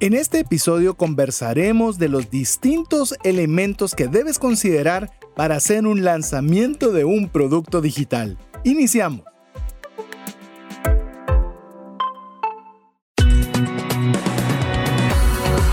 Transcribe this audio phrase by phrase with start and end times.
[0.00, 6.92] En este episodio conversaremos de los distintos elementos que debes considerar para hacer un lanzamiento
[6.92, 8.38] de un producto digital.
[8.62, 9.24] Iniciamos.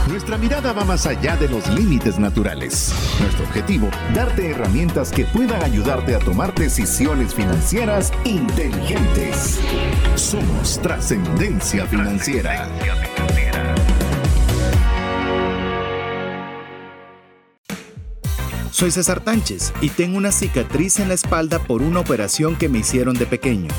[0.09, 2.91] Nuestra mirada va más allá de los límites naturales.
[3.21, 9.59] Nuestro objetivo, darte herramientas que puedan ayudarte a tomar decisiones financieras inteligentes.
[10.15, 12.67] Somos trascendencia financiera.
[18.75, 22.79] Soy César Tánchez y tengo una cicatriz en la espalda por una operación que me
[22.79, 23.69] hicieron de pequeño.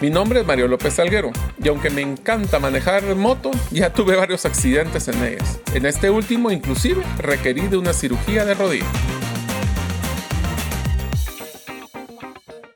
[0.00, 4.46] Mi nombre es Mario López Salguero y aunque me encanta manejar moto, ya tuve varios
[4.46, 5.58] accidentes en ellas.
[5.74, 8.86] En este último inclusive requerí de una cirugía de rodilla.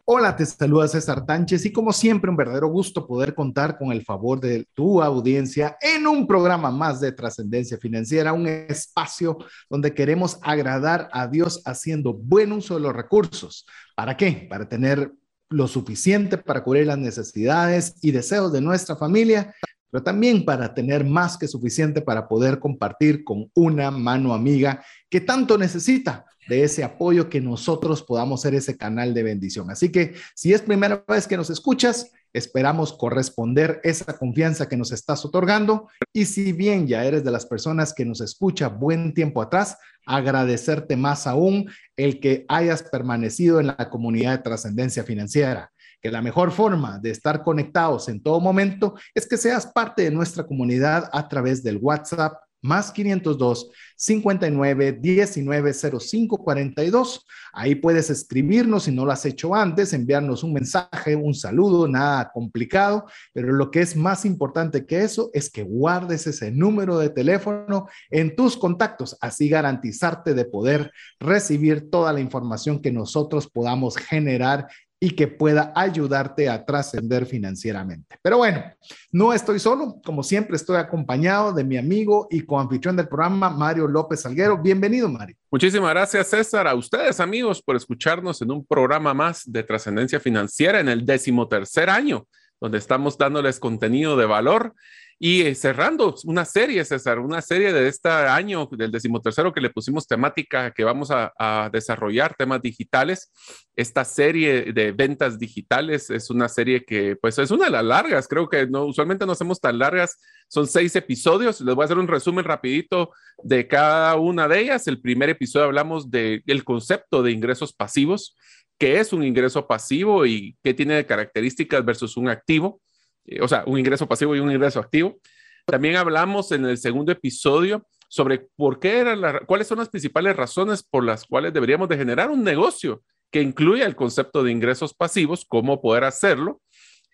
[0.09, 4.05] Hola, te saluda César Tánchez y como siempre un verdadero gusto poder contar con el
[4.05, 9.37] favor de tu audiencia en un programa más de trascendencia financiera, un espacio
[9.69, 13.67] donde queremos agradar a Dios haciendo buen uso de los recursos.
[13.97, 14.47] ¿Para qué?
[14.49, 15.13] Para tener
[15.49, 19.57] lo suficiente para cubrir las necesidades y deseos de nuestra familia,
[19.91, 25.21] pero también para tener más que suficiente para poder compartir con una mano amiga que
[25.21, 29.71] tanto necesita de ese apoyo, que nosotros podamos ser ese canal de bendición.
[29.71, 34.93] Así que si es primera vez que nos escuchas, esperamos corresponder esa confianza que nos
[34.93, 35.89] estás otorgando.
[36.13, 40.97] Y si bien ya eres de las personas que nos escucha buen tiempo atrás, agradecerte
[40.97, 46.53] más aún el que hayas permanecido en la comunidad de trascendencia financiera que la mejor
[46.53, 51.27] forma de estar conectados en todo momento es que seas parte de nuestra comunidad a
[51.29, 57.27] través del WhatsApp más 502 59 19 05 42.
[57.53, 62.31] Ahí puedes escribirnos si no lo has hecho antes, enviarnos un mensaje, un saludo, nada
[62.33, 67.11] complicado, pero lo que es más importante que eso es que guardes ese número de
[67.11, 73.97] teléfono en tus contactos, así garantizarte de poder recibir toda la información que nosotros podamos
[73.97, 74.67] generar
[74.99, 78.17] y que pueda ayudarte a trascender financieramente.
[78.23, 78.65] Pero bueno,
[79.13, 83.87] no estoy solo, como siempre estoy acompañado de mi amigo y coanfitrión del programa, Mario
[83.89, 84.57] López Salguero.
[84.57, 85.37] Bienvenido, Mario.
[85.51, 90.81] Muchísimas gracias, César, a ustedes, amigos, por escucharnos en un programa más de trascendencia financiera
[90.81, 92.27] en el decimotercer año,
[92.59, 94.75] donde estamos dándoles contenido de valor
[95.19, 99.71] y eh, cerrando una serie, César, una serie de este año, del decimotercero, que le
[99.71, 103.33] pusimos temática que vamos a, desarrollar, temas digitales.
[103.75, 108.29] Esta serie de ventas digitales es una serie que, pues, es una de las largas.
[108.29, 110.19] Creo que no, usualmente no hacemos tan largas.
[110.49, 111.63] Son seis episodios.
[111.63, 113.11] Les voy a hacer un resumen rapidito
[113.43, 114.87] de cada una de ellas.
[114.87, 118.37] El primer episodio hablamos del concepto de ingresos pasivos.
[118.79, 122.83] ¿Qué es un ingreso pasivo y qué tiene de características versus un activo?
[123.27, 125.19] Eh, o sea, un ingreso pasivo y un ingreso activo.
[125.67, 130.83] También hablamos en el segundo episodio sobre por qué eran cuáles son las principales razones
[130.83, 135.45] por las cuales deberíamos de generar un negocio que incluya el concepto de ingresos pasivos,
[135.45, 136.63] cómo poder hacerlo,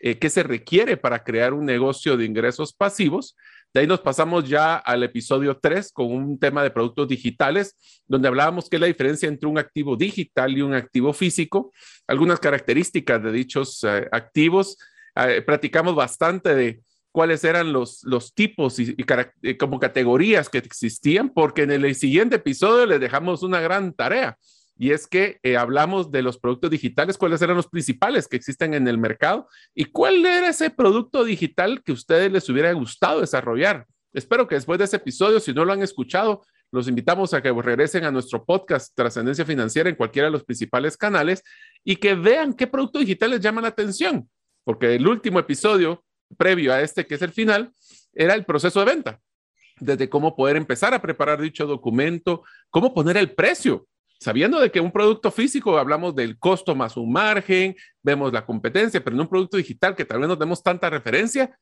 [0.01, 3.37] eh, qué se requiere para crear un negocio de ingresos pasivos.
[3.73, 8.29] De ahí nos pasamos ya al episodio 3 con un tema de productos digitales, donde
[8.29, 11.73] hablábamos qué es la diferencia entre un activo digital y un activo físico,
[12.07, 14.77] algunas características de dichos eh, activos,
[15.17, 18.97] eh, platicamos bastante de cuáles eran los, los tipos y,
[19.59, 24.39] como categorías que existían, porque en el siguiente episodio les dejamos una gran tarea.
[24.79, 28.73] Y es que eh, hablamos de los productos digitales, cuáles eran los principales que existen
[28.75, 33.21] en el mercado y cuál era ese producto digital que a ustedes les hubiera gustado
[33.21, 33.87] desarrollar.
[34.15, 37.53] Espero que después de ese episodio, si no lo han escuchado, los invitamos a que
[37.53, 41.43] regresen a nuestro podcast Trascendencia Financiera en cualquiera de los principales canales
[41.85, 44.29] y que vean qué producto digital les llama la atención
[44.65, 46.05] porque el último episodio
[46.37, 47.73] previo a este, que es el final,
[48.15, 49.21] era el proceso de venta,
[49.81, 53.87] desde cómo poder empezar a preparar dicho documento, cómo poner el precio,
[54.21, 59.03] sabiendo de que un producto físico hablamos del costo más un margen, vemos la competencia,
[59.03, 61.59] pero en un producto digital que tal vez no demos tanta referencia,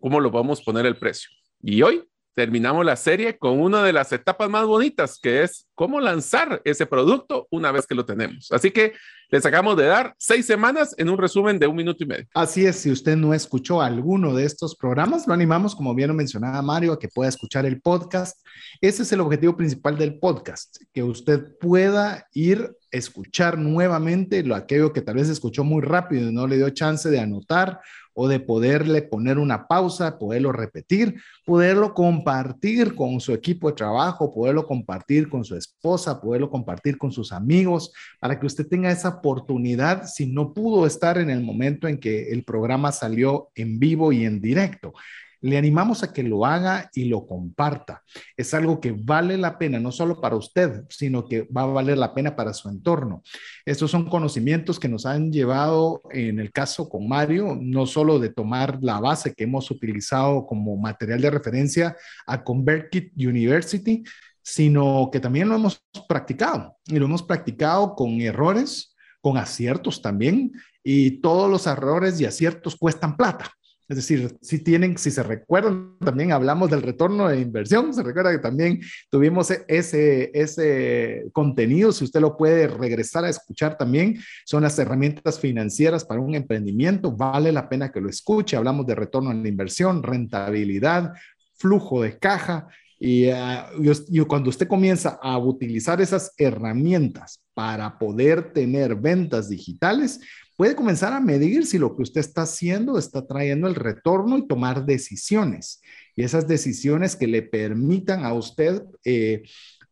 [0.00, 1.30] cómo lo vamos a poner el precio.
[1.60, 2.04] Y hoy
[2.38, 6.86] terminamos la serie con una de las etapas más bonitas, que es cómo lanzar ese
[6.86, 8.52] producto una vez que lo tenemos.
[8.52, 8.92] Así que
[9.28, 12.26] les acabamos de dar seis semanas en un resumen de un minuto y medio.
[12.32, 16.62] Así es, si usted no escuchó alguno de estos programas, lo animamos, como bien mencionaba
[16.62, 18.38] Mario, a que pueda escuchar el podcast.
[18.80, 24.92] Ese es el objetivo principal del podcast, que usted pueda ir escuchar nuevamente lo aquello
[24.92, 27.80] que tal vez escuchó muy rápido y no le dio chance de anotar
[28.20, 34.34] o de poderle poner una pausa, poderlo repetir, poderlo compartir con su equipo de trabajo,
[34.34, 39.10] poderlo compartir con su esposa, poderlo compartir con sus amigos, para que usted tenga esa
[39.10, 44.10] oportunidad si no pudo estar en el momento en que el programa salió en vivo
[44.10, 44.94] y en directo.
[45.40, 48.02] Le animamos a que lo haga y lo comparta.
[48.36, 51.98] Es algo que vale la pena, no solo para usted, sino que va a valer
[51.98, 53.22] la pena para su entorno.
[53.64, 58.30] Estos son conocimientos que nos han llevado, en el caso con Mario, no solo de
[58.30, 61.96] tomar la base que hemos utilizado como material de referencia
[62.26, 64.02] a ConvertKit University,
[64.42, 70.52] sino que también lo hemos practicado y lo hemos practicado con errores, con aciertos también,
[70.82, 73.52] y todos los errores y aciertos cuestan plata.
[73.88, 78.30] Es decir, si tienen, si se recuerdan, también hablamos del retorno de inversión, se recuerda
[78.32, 84.62] que también tuvimos ese, ese contenido, si usted lo puede regresar a escuchar también, son
[84.62, 89.30] las herramientas financieras para un emprendimiento, vale la pena que lo escuche, hablamos de retorno
[89.30, 91.14] en la inversión, rentabilidad,
[91.54, 92.68] flujo de caja,
[93.00, 100.20] y, y, cuando usted comienza a utilizar esas herramientas para poder tener ventas digitales,
[100.58, 104.48] puede comenzar a medir si lo que usted está haciendo está trayendo el retorno y
[104.48, 105.80] tomar decisiones.
[106.16, 109.44] Y esas decisiones que le permitan a usted eh,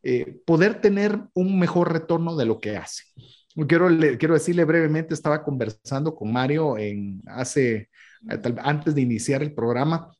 [0.02, 3.04] eh, poder tener un mejor retorno de lo que hace.
[3.68, 3.86] Quiero,
[4.18, 7.88] quiero decirle brevemente, estaba conversando con Mario en hace,
[8.58, 10.10] antes de iniciar el programa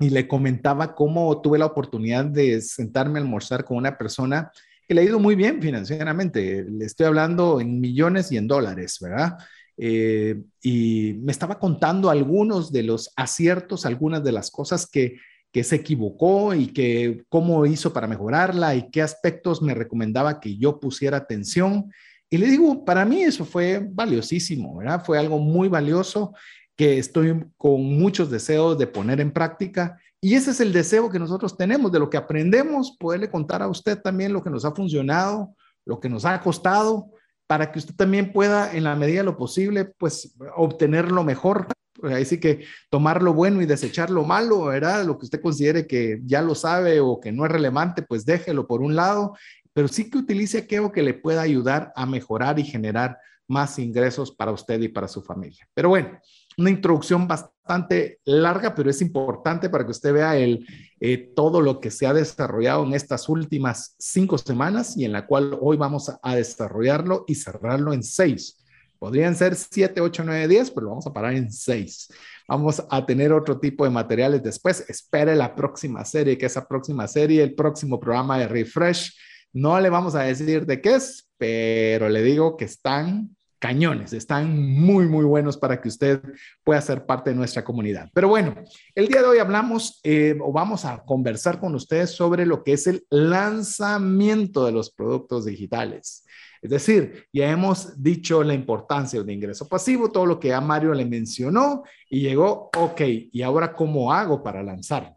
[0.00, 4.50] y le comentaba cómo tuve la oportunidad de sentarme a almorzar con una persona
[4.88, 6.64] que le ha ido muy bien financieramente.
[6.68, 9.38] Le estoy hablando en millones y en dólares, ¿verdad?
[9.78, 15.16] Eh, y me estaba contando algunos de los aciertos, algunas de las cosas que,
[15.52, 20.56] que se equivocó y que cómo hizo para mejorarla y qué aspectos me recomendaba que
[20.56, 21.92] yo pusiera atención.
[22.28, 25.02] Y le digo, para mí eso fue valiosísimo, ¿verdad?
[25.04, 26.34] Fue algo muy valioso
[26.76, 29.98] que estoy con muchos deseos de poner en práctica.
[30.20, 33.68] Y ese es el deseo que nosotros tenemos, de lo que aprendemos, poderle contar a
[33.68, 35.54] usted también lo que nos ha funcionado,
[35.84, 37.10] lo que nos ha costado,
[37.48, 41.66] para que usted también pueda, en la medida de lo posible, pues obtener lo mejor.
[42.02, 45.04] Ahí sí que tomar lo bueno y desechar lo malo, ¿verdad?
[45.04, 48.68] Lo que usted considere que ya lo sabe o que no es relevante, pues déjelo
[48.68, 49.34] por un lado,
[49.72, 53.16] pero sí que utilice aquello que le pueda ayudar a mejorar y generar
[53.48, 55.66] más ingresos para usted y para su familia.
[55.72, 56.20] Pero bueno,
[56.58, 60.66] una introducción bastante larga, pero es importante para que usted vea el,
[61.00, 65.26] eh, todo lo que se ha desarrollado en estas últimas cinco semanas y en la
[65.26, 68.64] cual hoy vamos a, desarrollarlo y cerrarlo en seis.
[68.98, 72.08] Podrían ser siete, ocho, nueve, diez, pero lo vamos a parar en seis.
[72.48, 74.84] Vamos a tener otro tipo de materiales después.
[74.88, 79.16] Espere la próxima serie, que esa próxima serie, el próximo programa de Refresh.
[79.52, 84.56] No le vamos a decir de qué es, pero le digo que están cañones, están
[84.58, 86.20] muy, muy buenos para que usted
[86.64, 88.08] pueda ser parte de nuestra comunidad.
[88.14, 88.54] Pero bueno,
[88.94, 92.74] el día de hoy hablamos eh, o vamos a conversar con ustedes sobre lo que
[92.74, 96.24] es el lanzamiento de los productos digitales.
[96.60, 100.92] Es decir, ya hemos dicho la importancia de ingreso pasivo, todo lo que a Mario
[100.92, 103.00] le mencionó y llegó, ok,
[103.32, 105.14] ¿y ahora cómo hago para lanzar?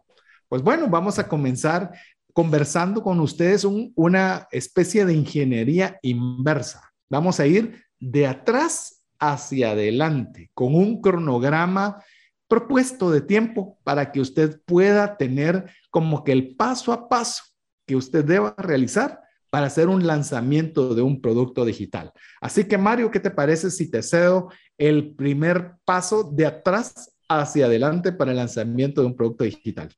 [0.48, 1.92] Pues bueno, vamos a comenzar
[2.32, 6.92] conversando con ustedes una especie de ingeniería inversa.
[7.10, 12.02] Vamos a ir de atrás hacia adelante, con un cronograma
[12.48, 17.44] propuesto de tiempo para que usted pueda tener como que el paso a paso
[17.86, 19.20] que usted deba realizar
[19.50, 22.12] para hacer un lanzamiento de un producto digital.
[22.40, 27.66] Así que Mario, ¿qué te parece si te cedo el primer paso de atrás hacia
[27.66, 29.90] adelante para el lanzamiento de un producto digital?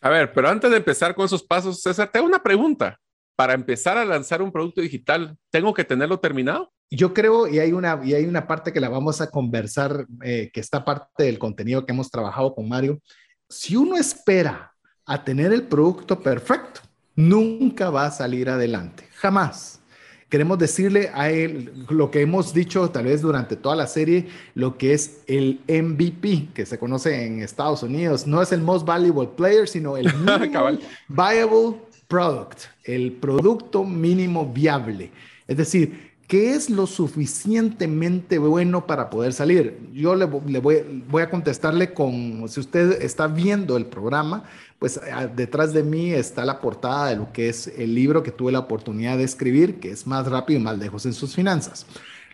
[0.00, 2.98] A ver, pero antes de empezar con esos pasos, César, te hago una pregunta.
[3.36, 6.72] Para empezar a lanzar un producto digital, ¿tengo que tenerlo terminado?
[6.96, 10.50] Yo creo, y hay una, y hay una parte que la vamos a conversar, eh,
[10.52, 13.00] que está parte del contenido que hemos trabajado con Mario.
[13.48, 14.72] Si uno espera
[15.06, 16.80] a tener el producto perfecto,
[17.16, 19.80] nunca va a salir adelante, jamás.
[20.28, 24.78] Queremos decirle a él lo que hemos dicho tal vez durante toda la serie, lo
[24.78, 28.26] que es el MVP, que se conoce en Estados Unidos.
[28.26, 30.10] No es el most valuable player, sino el
[31.08, 31.76] viable
[32.08, 35.10] product, el producto mínimo viable.
[35.46, 39.90] Es decir, ¿Qué es lo suficientemente bueno para poder salir?
[39.92, 44.44] Yo le, voy, a contestarle con, si usted está viendo el programa,
[44.78, 44.98] pues
[45.36, 48.60] detrás de mí está la portada de lo que es el libro que tuve la
[48.60, 51.84] oportunidad de escribir, que es Más rápido y más lejos en sus finanzas.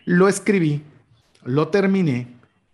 [0.05, 0.81] Lo escribí,
[1.43, 2.27] lo terminé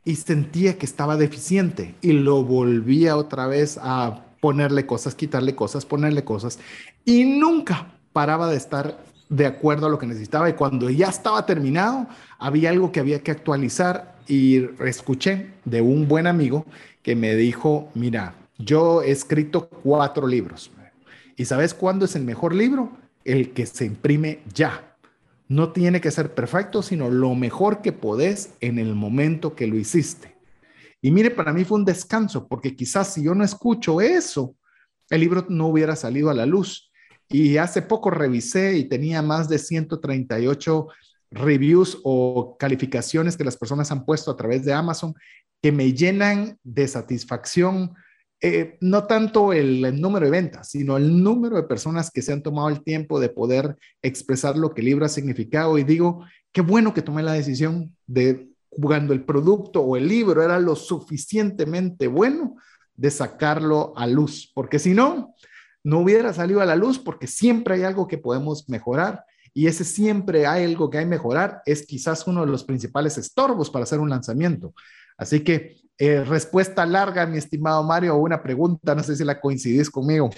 [0.04, 5.88] y sentía que estaba deficiente y lo volvía otra vez a ponerle cosas, quitarle cosas,
[5.88, 6.60] ponerle cosas
[7.04, 11.46] y nunca paraba de estar de acuerdo a lo que necesitaba y cuando ya estaba
[11.46, 12.08] terminado,
[12.40, 16.66] había algo que había que actualizar y escuché de un buen amigo
[17.02, 20.72] que me dijo, mira, yo he escrito cuatro libros
[21.36, 22.92] y ¿sabes cuándo es el mejor libro?
[23.24, 24.96] El que se imprime ya.
[25.48, 29.78] No tiene que ser perfecto, sino lo mejor que podés en el momento que lo
[29.78, 30.36] hiciste.
[31.02, 34.56] Y mire, para mí fue un descanso, porque quizás si yo no escucho eso,
[35.10, 36.85] el libro no hubiera salido a la luz.
[37.30, 40.88] Y hace poco revisé y tenía más de 138
[41.32, 45.14] reviews o calificaciones que las personas han puesto a través de Amazon
[45.62, 47.96] que me llenan de satisfacción,
[48.40, 52.44] eh, no tanto el, número de ventas, sino el número de personas que se han
[52.44, 55.80] tomado el tiempo de poder expresar lo que el ha significado.
[55.80, 60.44] Y digo, qué bueno que tomé la decisión de cuando el producto o el libro
[60.44, 62.58] era lo suficientemente bueno
[62.96, 65.34] de sacarlo a luz, porque si no,
[65.86, 69.24] no hubiera salido a la luz porque siempre hay algo que podemos mejorar
[69.54, 73.20] y ese siempre hay algo que hay que mejorar es quizás uno de los principales
[73.20, 74.74] estorbos para hacer un lanzamiento.
[75.16, 79.92] Así que eh, respuesta larga, mi estimado Mario, una pregunta, no sé si la coincidís
[79.92, 80.32] conmigo.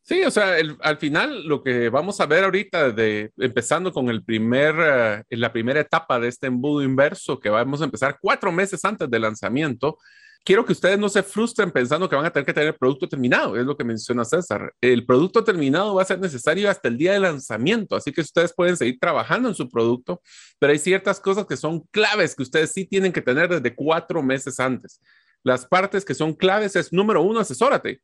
[0.00, 4.24] Sí, o sea, al final lo que vamos a ver ahorita, de, empezando con el
[4.24, 8.84] primer, uh, la primera etapa de este embudo inverso, que vamos a empezar cuatro meses
[8.84, 9.98] antes del lanzamiento,
[10.44, 13.08] quiero que ustedes no se frustren pensando que van a tener que tener el producto
[13.08, 14.72] terminado, es lo que menciona César.
[14.80, 18.52] El producto terminado va a ser necesario hasta el día de lanzamiento, así que ustedes
[18.54, 20.22] pueden seguir trabajando en su producto,
[20.58, 24.22] pero hay ciertas cosas que son claves que ustedes sí tienen que tener desde cuatro
[24.22, 25.00] meses antes.
[25.42, 28.00] Las partes que son claves es, número uno, asesórate.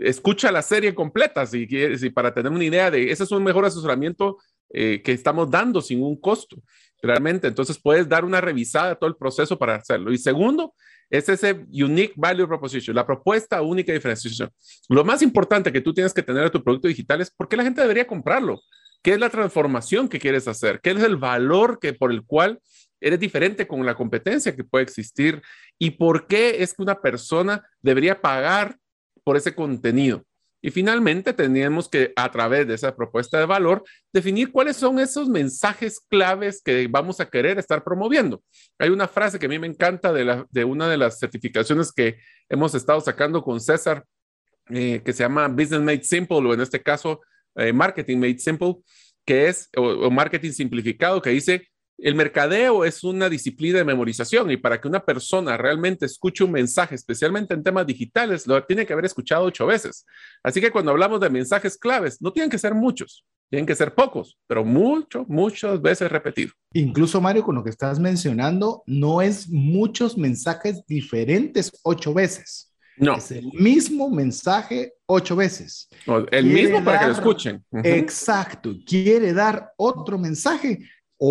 [0.00, 3.42] escucha la serie completa si quieres y para tener una idea de ese es un
[3.42, 4.38] mejor asesoramiento
[4.70, 6.56] eh, que estamos dando sin un costo
[7.02, 10.74] realmente entonces puedes dar una revisada a todo el proceso para hacerlo y segundo
[11.10, 14.50] es ese unique value proposition, la propuesta única de diferenciación.
[14.88, 17.56] Lo más importante que tú tienes que tener en tu producto digital es por qué
[17.56, 18.60] la gente debería comprarlo.
[19.02, 20.80] ¿Qué es la transformación que quieres hacer?
[20.80, 22.60] ¿Qué es el valor que, por el cual
[23.00, 25.42] eres diferente con la competencia que puede existir?
[25.78, 28.78] ¿Y por qué es que una persona debería pagar
[29.22, 30.24] por ese contenido?
[30.64, 35.28] Y finalmente tenemos que, a través de esa propuesta de valor, definir cuáles son esos
[35.28, 38.42] mensajes claves que vamos a querer estar promoviendo.
[38.78, 42.16] Hay una frase que a mí me encanta de, una de las certificaciones que
[42.48, 44.06] hemos estado sacando con César,
[44.70, 47.20] eh, que se llama Business Made Simple, o en este caso,
[47.56, 48.76] eh, Marketing Made Simple,
[49.26, 51.68] que es, o marketing simplificado, que dice,
[51.98, 56.50] el mercadeo es una disciplina de memorización y para que una persona realmente escuche un
[56.50, 60.04] mensaje, especialmente en temas digitales, lo tiene que haber escuchado ocho veces.
[60.42, 63.94] Así que cuando hablamos de mensajes claves, no tienen que ser muchos, tienen que ser
[63.94, 66.52] pocos, pero mucho, muchas veces repetido.
[66.72, 72.72] Incluso Mario, con lo que estás mencionando, no es muchos mensajes diferentes ocho veces.
[72.96, 73.16] No.
[73.16, 75.88] Es el mismo mensaje ocho veces.
[76.30, 77.64] el mismo para que lo escuchen.
[77.70, 77.86] Uh -huh.
[77.86, 78.74] Exacto.
[78.86, 80.78] Quiere dar otro mensaje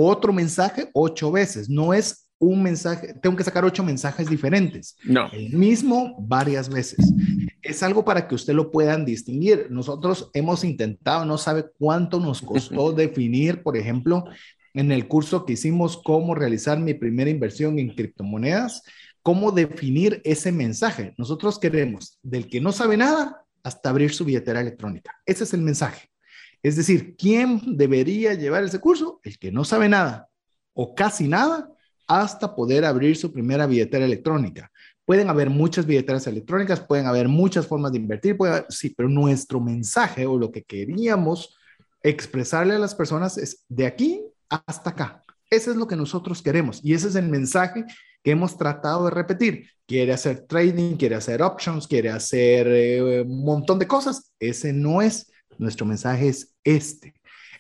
[0.02, 1.70] otro mensaje ocho veces.
[1.70, 4.98] No es un mensaje, tengo que sacar ocho mensajes diferentes.
[5.04, 5.30] No.
[5.32, 7.14] El mismo varias veces.
[7.62, 9.68] Es algo para que usted lo puedan distinguir.
[9.70, 14.26] Nosotros hemos intentado, no sabe cuánto nos costó definir, por ejemplo,
[14.74, 18.84] en el curso que hicimos cómo realizar mi primera inversión en criptomonedas,
[19.22, 21.14] cómo definir ese mensaje.
[21.18, 25.16] Nosotros queremos del que no sabe nada hasta abrir su billetera electrónica.
[25.26, 26.10] Ese es el mensaje.
[26.64, 29.20] Es decir, ¿quién debería llevar ese curso?
[29.24, 30.30] El que no sabe nada
[30.74, 31.70] o casi nada
[32.08, 34.72] hasta poder abrir su primera billetera electrónica.
[35.06, 38.38] Pueden haber muchas billeteras electrónicas, pueden haber muchas formas de invertir,
[38.70, 41.58] sí, pero nuestro mensaje o lo que queríamos
[42.02, 45.22] expresarle a las personas es de aquí hasta acá.
[45.50, 47.84] Ese es lo que nosotros queremos y ese es el mensaje
[48.24, 49.70] que hemos tratado de repetir.
[49.86, 54.32] Quiere hacer trading, quiere hacer options, quiere hacer eh, un montón de cosas.
[54.40, 57.14] Ese no es nuestro mensaje es este.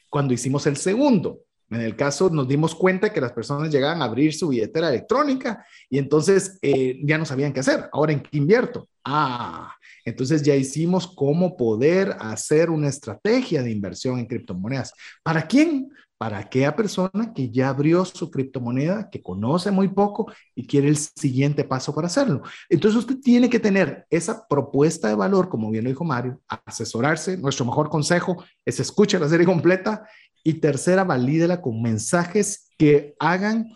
[0.09, 4.05] Cuando hicimos el segundo, en el caso nos dimos cuenta que las personas llegaban a
[4.05, 7.89] abrir su billetera electrónica y entonces eh, ya no sabían qué hacer.
[7.91, 8.87] Ahora, ¿en qué invierto?
[9.03, 14.93] Ah, entonces ya hicimos cómo poder hacer una estrategia de inversión en criptomonedas.
[15.23, 15.91] ¿Para quién?
[16.17, 20.95] Para aquella persona que ya abrió su criptomoneda, que conoce muy poco y quiere el
[20.95, 22.43] siguiente paso para hacerlo.
[22.69, 27.37] Entonces usted tiene que tener esa propuesta de valor, como bien lo dijo Mario, asesorarse.
[27.37, 30.07] Nuestro mejor consejo es escuche la serie completa
[30.43, 33.73] y tercera, valídela con mensajes que hagan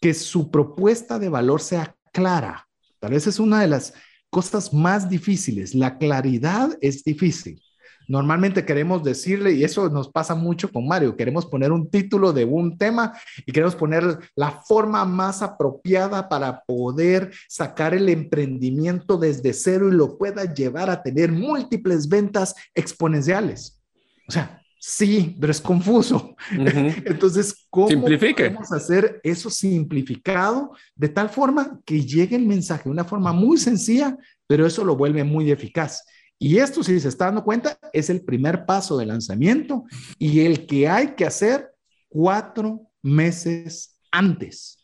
[0.00, 2.68] que su propuesta de valor sea clara.
[2.98, 3.94] Tal vez es una de las
[4.30, 5.74] cosas más difíciles.
[5.74, 7.63] La claridad es difícil.
[8.08, 12.44] Normalmente queremos decirle, y eso nos pasa mucho con Mario, queremos poner un título de
[12.44, 13.12] un tema
[13.46, 19.92] y queremos poner la forma más apropiada para poder sacar el emprendimiento desde cero y
[19.92, 23.80] lo pueda llevar a tener múltiples ventas exponenciales.
[24.28, 26.36] O sea, Sí, pero es confuso.
[26.52, 27.02] Uh -huh.
[27.06, 28.50] Entonces, ¿cómo Simplifique.
[28.50, 33.56] podemos hacer eso simplificado de tal forma que llegue el mensaje de una forma muy
[33.56, 34.14] sencilla,
[34.46, 36.04] pero eso lo vuelve muy eficaz?
[36.38, 39.84] Y esto, si se está dando cuenta, es el primer paso de lanzamiento
[40.18, 41.70] y el que hay que hacer
[42.08, 44.78] cuatro meses antes.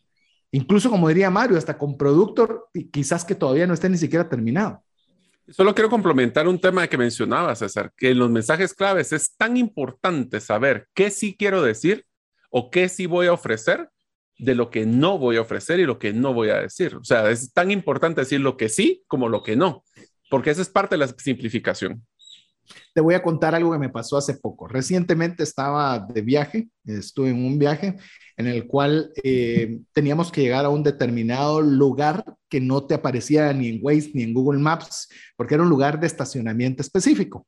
[0.53, 4.83] incluso como diría Mario, hasta con producto quizás que todavía no esté ni siquiera terminado.
[5.49, 9.57] Solo quiero complementar un tema que mencionaba, César, que en los mensajes claves es tan
[9.57, 12.05] importante saber qué sí quiero decir
[12.51, 13.89] o qué sí voy a ofrecer
[14.39, 16.97] de lo que no voy a ofrecer y lo que no voy a decir.
[16.97, 19.85] O sea, es tan importante decir lo que sí como lo que no,
[20.31, 22.03] porque esa es parte de la simplificación.
[22.95, 24.69] Te voy a contar algo que me pasó hace poco.
[24.69, 27.97] Recientemente estaba de viaje, estuve en un viaje
[28.37, 33.53] en el cual eh, teníamos que llegar a un determinado lugar que no te aparecía
[33.53, 37.47] ni en Waze ni en Google Maps, porque era un lugar de estacionamiento específico.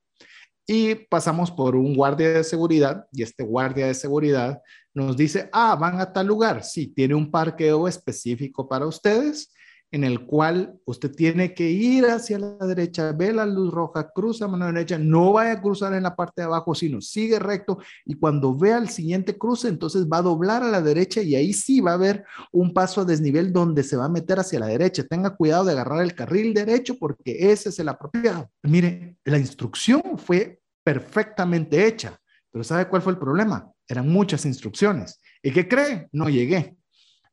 [0.66, 4.60] Y pasamos por un guardia de seguridad y este guardia de seguridad
[4.92, 6.64] nos dice, ah, van a tal lugar.
[6.64, 9.52] Sí, tiene un parqueo específico para ustedes
[9.92, 14.46] en el cual usted tiene que ir hacia la derecha, ve la luz roja, cruza
[14.46, 17.78] a mano derecha, no vaya a cruzar en la parte de abajo, sino sigue recto
[18.06, 21.52] y cuando vea el siguiente cruce, entonces va a doblar a la derecha y ahí
[21.52, 24.66] sí va a haber un paso a desnivel donde se va a meter hacia la
[24.66, 25.04] derecha.
[25.04, 28.50] Tenga cuidado de agarrar el carril derecho porque ese es el apropiado.
[28.62, 32.18] Mire, la instrucción fue perfectamente hecha,
[32.50, 33.70] pero ¿sabe cuál fue el problema?
[33.86, 35.20] Eran muchas instrucciones.
[35.42, 36.08] ¿Y qué cree?
[36.12, 36.76] No llegué.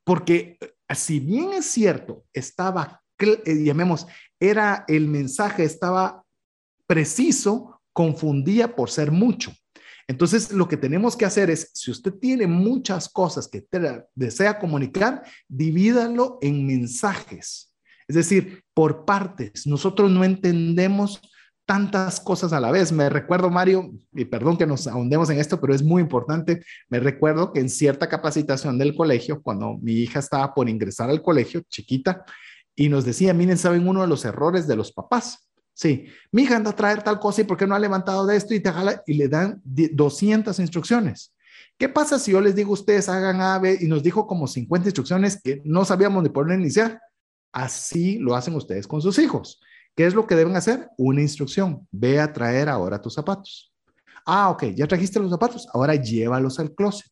[0.09, 0.57] Porque
[0.91, 4.07] si bien es cierto, estaba, eh, llamemos,
[4.39, 6.25] era el mensaje, estaba
[6.87, 9.53] preciso, confundía por ser mucho.
[10.07, 13.63] Entonces, lo que tenemos que hacer es, si usted tiene muchas cosas que
[14.15, 17.71] desea comunicar, divídalo en mensajes.
[18.07, 19.67] Es decir, por partes.
[19.67, 21.21] Nosotros no entendemos
[21.69, 22.91] tantas cosas a la vez.
[22.91, 26.63] Me recuerdo, Mario, y perdón que nos ahondemos en esto, pero es muy importante.
[26.89, 31.21] Me recuerdo que en cierta capacitación del colegio, cuando mi hija estaba por ingresar al
[31.21, 32.25] colegio, chiquita,
[32.75, 35.47] y nos decía, miren, ¿saben uno de los errores de los papás?
[35.71, 38.35] Sí, mi hija anda a traer tal cosa y por qué no ha levantado de
[38.35, 41.35] esto y te jala y le dan 200 instrucciones.
[41.77, 44.87] ¿Qué pasa si yo les digo ustedes hagan A, B y nos dijo como 50
[44.87, 46.99] instrucciones que no sabíamos ni por dónde iniciar?
[47.51, 49.61] Así lo hacen ustedes con sus hijos.
[49.99, 50.87] ¿Qué es lo que deben hacer?
[50.97, 51.85] Una instrucción.
[51.91, 53.73] Ve a traer ahora tus zapatos.
[54.25, 57.11] Ah, ok, ya trajiste los zapatos, ahora llévalos al closet.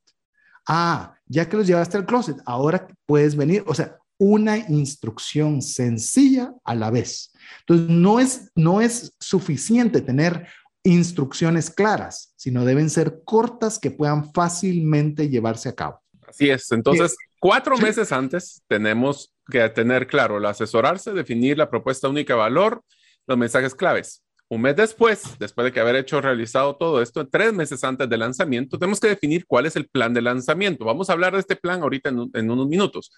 [0.66, 6.54] Ah, ya que los llevaste al closet, ahora puedes venir, o sea, una instrucción sencilla
[6.64, 7.34] a la vez.
[7.60, 10.48] Entonces, no es, no es suficiente tener
[10.82, 16.02] instrucciones claras, sino deben ser cortas que puedan fácilmente llevarse a cabo.
[16.26, 16.72] Así es.
[16.72, 22.40] Entonces, cuatro meses antes tenemos que tener claro el asesorarse, definir la propuesta única de
[22.40, 22.84] valor,
[23.26, 24.24] los mensajes claves.
[24.50, 28.22] Un mes después, después de que haber hecho realizado todo esto, tres meses antes del
[28.22, 30.86] lanzamiento, tenemos que definir cuál es el plan de lanzamiento.
[30.86, 33.12] Vamos a hablar de este plan ahorita en, en unos minutos.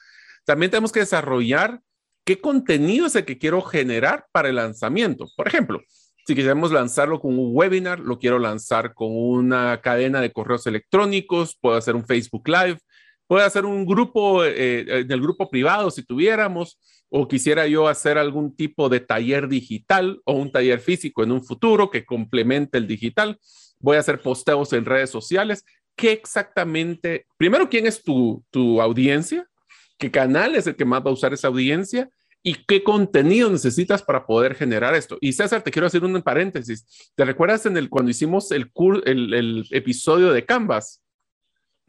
[0.44, 1.82] También tenemos que desarrollar
[2.26, 5.28] qué contenido es el que quiero generar para el lanzamiento.
[5.36, 5.82] Por ejemplo,
[6.26, 11.58] si queremos lanzarlo con un webinar, lo quiero lanzar con una cadena de correos electrónicos,
[11.60, 12.78] puedo hacer un Facebook Live,
[13.30, 18.18] Puede hacer un grupo, eh, eh, del grupo privado si tuviéramos, o quisiera yo hacer
[18.18, 22.88] algún tipo de taller digital o un taller físico en un futuro que complemente el
[22.88, 23.40] digital.
[23.80, 25.64] Voy a hacer posteos en redes sociales.
[25.96, 27.28] ¿Qué exactamente?
[27.38, 29.48] Primero, ¿quién es tu, tu audiencia?
[30.00, 32.10] ¿Qué canal es el que más va a usar esa audiencia?
[32.42, 35.20] ¿Y qué contenido necesitas para poder generar esto?
[35.22, 37.12] Y César, te quiero hacer un paréntesis.
[37.14, 38.72] ¿Te recuerdas en el, cuando hicimos el,
[39.06, 41.04] el, el episodio de Canvas?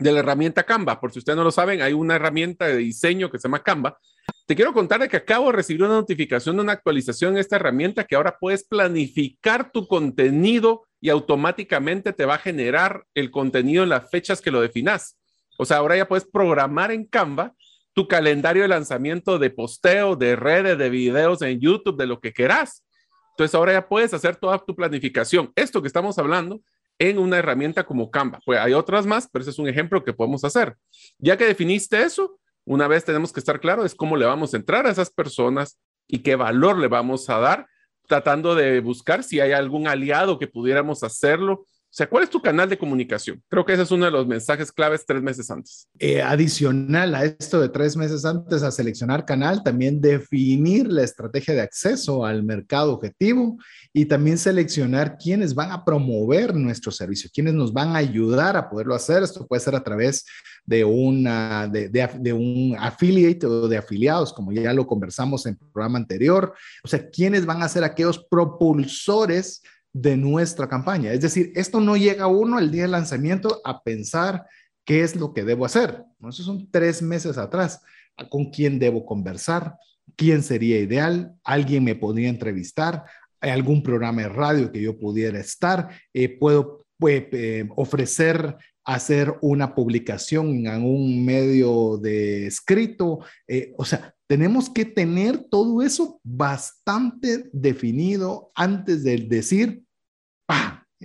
[0.01, 0.99] De la herramienta Canva.
[0.99, 3.99] Por si ustedes no lo saben, hay una herramienta de diseño que se llama Canva.
[4.47, 7.57] Te quiero contar de que acabo de recibir una notificación de una actualización en esta
[7.57, 13.85] herramienta que ahora puedes planificar tu contenido y automáticamente te va a generar el contenido
[13.85, 15.19] en las fechas que lo definas.
[15.59, 17.55] O sea, ahora ya puedes programar en Canva
[17.93, 22.33] tu calendario de lanzamiento de posteo, de redes, de videos en YouTube, de lo que
[22.33, 22.85] quieras.
[23.33, 25.53] Entonces ahora ya puedes hacer toda tu planificación.
[25.55, 26.61] Esto que estamos hablando
[27.01, 28.39] en una herramienta como Canva.
[28.45, 30.77] Pues hay otras más, pero ese es un ejemplo que podemos hacer.
[31.19, 34.59] Ya que definiste eso, una vez tenemos que estar claro es cómo le vamos a
[34.59, 37.67] entrar a esas personas y qué valor le vamos a dar,
[38.07, 42.41] tratando de buscar si hay algún aliado que pudiéramos hacerlo o sea, ¿cuál es tu
[42.41, 43.43] canal de comunicación?
[43.49, 45.89] Creo que ese es uno de los mensajes claves tres meses antes.
[45.99, 51.53] Eh, adicional a esto de tres meses antes a seleccionar canal, también definir la estrategia
[51.53, 53.59] de acceso al mercado objetivo
[53.93, 58.71] y también seleccionar quiénes van a promover nuestro servicio, quiénes nos van a ayudar a
[58.71, 59.25] poderlo hacer.
[59.25, 60.25] Esto puede ser a través
[60.65, 65.69] de, una, de, de un affiliate o de afiliados, como ya lo conversamos en el
[65.73, 66.55] programa anterior.
[66.85, 71.13] O sea, quiénes van a ser aquellos propulsores de nuestra campaña.
[71.13, 74.47] Es decir, esto no llega uno el día del lanzamiento a pensar
[74.85, 76.05] qué es lo que debo hacer.
[76.29, 77.81] Eso son tres meses atrás.
[78.29, 79.77] ¿Con quién debo conversar?
[80.17, 81.35] ¿Quién sería ideal?
[81.45, 83.05] ¿Alguien me podría entrevistar?
[83.41, 85.89] ¿Hay algún programa de radio que yo pudiera estar?
[86.13, 93.21] Eh, ¿Puedo eh, ofrecer hacer una publicación en un medio de escrito.
[93.47, 99.83] Eh, o sea, tenemos que tener todo eso bastante definido antes de decir,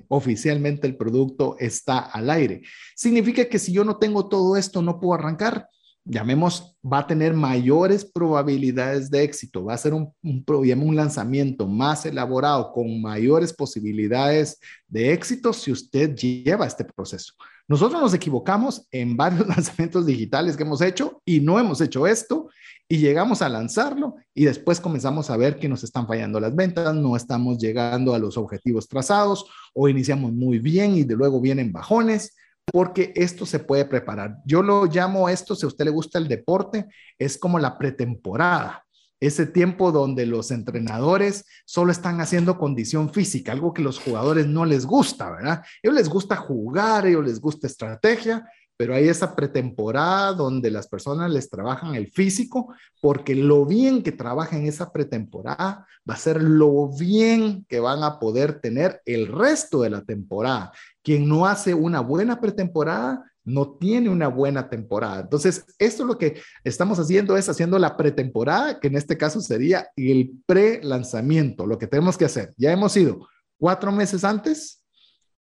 [0.10, 2.62] oficialmente el producto está al aire.
[2.96, 5.68] Significa que si yo no tengo todo esto, no puedo arrancar.
[6.04, 11.68] Llamemos, va a tener mayores probabilidades de éxito, va a ser un, un, un lanzamiento
[11.68, 17.34] más elaborado con mayores posibilidades de éxito si usted lleva este proceso.
[17.68, 22.50] Nosotros nos equivocamos en varios lanzamientos digitales que hemos hecho y no hemos hecho esto
[22.88, 26.94] y llegamos a lanzarlo y después comenzamos a ver que nos están fallando las ventas,
[26.94, 31.72] no estamos llegando a los objetivos trazados o iniciamos muy bien y de luego vienen
[31.72, 32.36] bajones
[32.72, 34.38] porque esto se puede preparar.
[34.46, 36.86] Yo lo llamo esto, si a usted le gusta el deporte,
[37.18, 38.85] es como la pretemporada
[39.26, 44.66] ese tiempo donde los entrenadores solo están haciendo condición física, algo que los jugadores no
[44.66, 45.54] les gusta, ¿verdad?
[45.54, 50.70] A ellos les gusta jugar, a ellos les gusta estrategia, pero hay esa pretemporada donde
[50.70, 56.18] las personas les trabajan el físico, porque lo bien que trabajan esa pretemporada va a
[56.18, 60.74] ser lo bien que van a poder tener el resto de la temporada.
[61.02, 65.22] Quien no hace una buena pretemporada no tiene una buena temporada.
[65.22, 69.88] Entonces, esto lo que estamos haciendo es haciendo la pretemporada, que en este caso sería
[69.96, 72.54] el pre-lanzamiento, lo que tenemos que hacer.
[72.58, 73.28] Ya hemos ido
[73.58, 74.84] cuatro meses antes,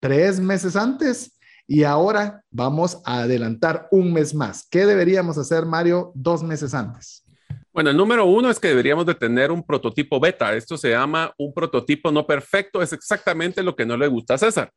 [0.01, 4.67] tres meses antes y ahora vamos a adelantar un mes más.
[4.71, 7.25] ¿Qué deberíamos hacer, Mario, dos meses antes?
[7.73, 10.55] Bueno, el número uno es que deberíamos de tener un prototipo beta.
[10.55, 12.83] Esto se llama un prototipo no perfecto.
[12.83, 14.71] Es exactamente lo que no le gusta a César.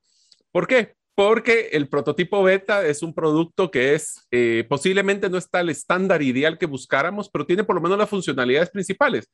[0.52, 0.96] ¿Por qué?
[1.18, 6.22] Porque el prototipo beta es un producto que es eh, posiblemente no está al estándar
[6.22, 9.28] ideal que buscáramos, pero tiene por lo menos las funcionalidades principales.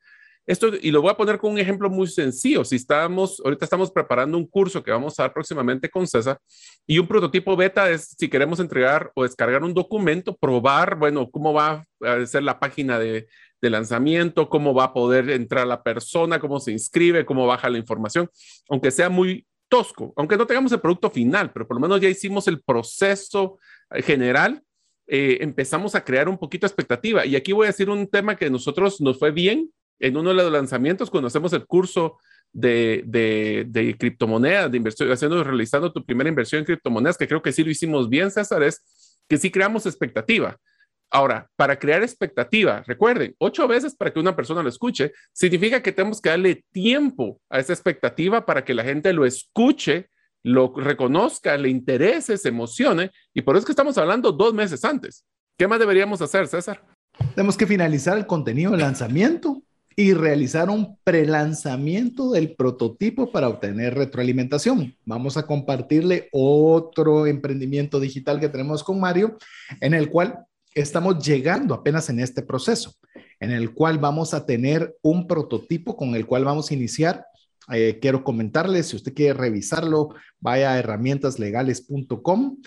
[0.46, 2.64] Esto, y lo voy a poner con un ejemplo muy sencillo.
[2.64, 6.38] Si estamos, ahorita estamos preparando un curso que vamos a dar próximamente con César
[6.86, 11.52] y un prototipo beta es si queremos entregar o descargar un documento, probar, bueno, cómo
[11.52, 13.26] va a ser la página de,
[13.60, 17.76] de lanzamiento, cómo va a poder entrar la persona, cómo se inscribe, cómo baja la
[17.76, 18.30] información,
[18.70, 22.08] aunque sea muy tosco, aunque no tengamos el producto final, pero por lo menos ya
[22.08, 23.58] hicimos el proceso
[23.90, 24.62] eh, general,
[25.08, 27.26] eh, empezamos a crear un poquito de expectativa.
[27.26, 30.36] Y aquí voy a decir un tema que nosotros nos fue bien en uno de
[30.36, 32.18] los lanzamientos, cuando hacemos el curso
[32.52, 37.50] de, de, criptomonedas, de inversión, haciendo, realizando tu primera inversión en criptomonedas, que creo que
[37.50, 38.80] sí lo hicimos bien, César, es
[39.28, 40.56] que sí creamos expectativa.
[41.14, 45.92] Ahora, para crear expectativa, recuerden, ocho veces para que una persona lo escuche, significa que
[45.92, 50.08] tenemos que darle tiempo a esa expectativa para que la gente lo escuche,
[50.42, 53.12] lo reconozca, le interese, se emocione.
[53.32, 55.24] Y por eso es que estamos hablando dos meses antes.
[55.56, 56.82] ¿Qué más deberíamos hacer, César?
[57.36, 59.62] Tenemos que finalizar el contenido de lanzamiento
[59.94, 64.96] y realizar un prelanzamiento del prototipo para obtener retroalimentación.
[65.04, 69.38] Vamos a compartirle otro emprendimiento digital que tenemos con Mario,
[69.80, 72.94] en el cual estamos llegando apenas en este proceso,
[73.40, 77.24] en el cual vamos a tener un prototipo con el cual vamos a iniciar.
[77.72, 80.10] Eh, quiero comentarles, si usted quiere revisarlo,
[80.40, 82.58] vaya a herramientaslegales.com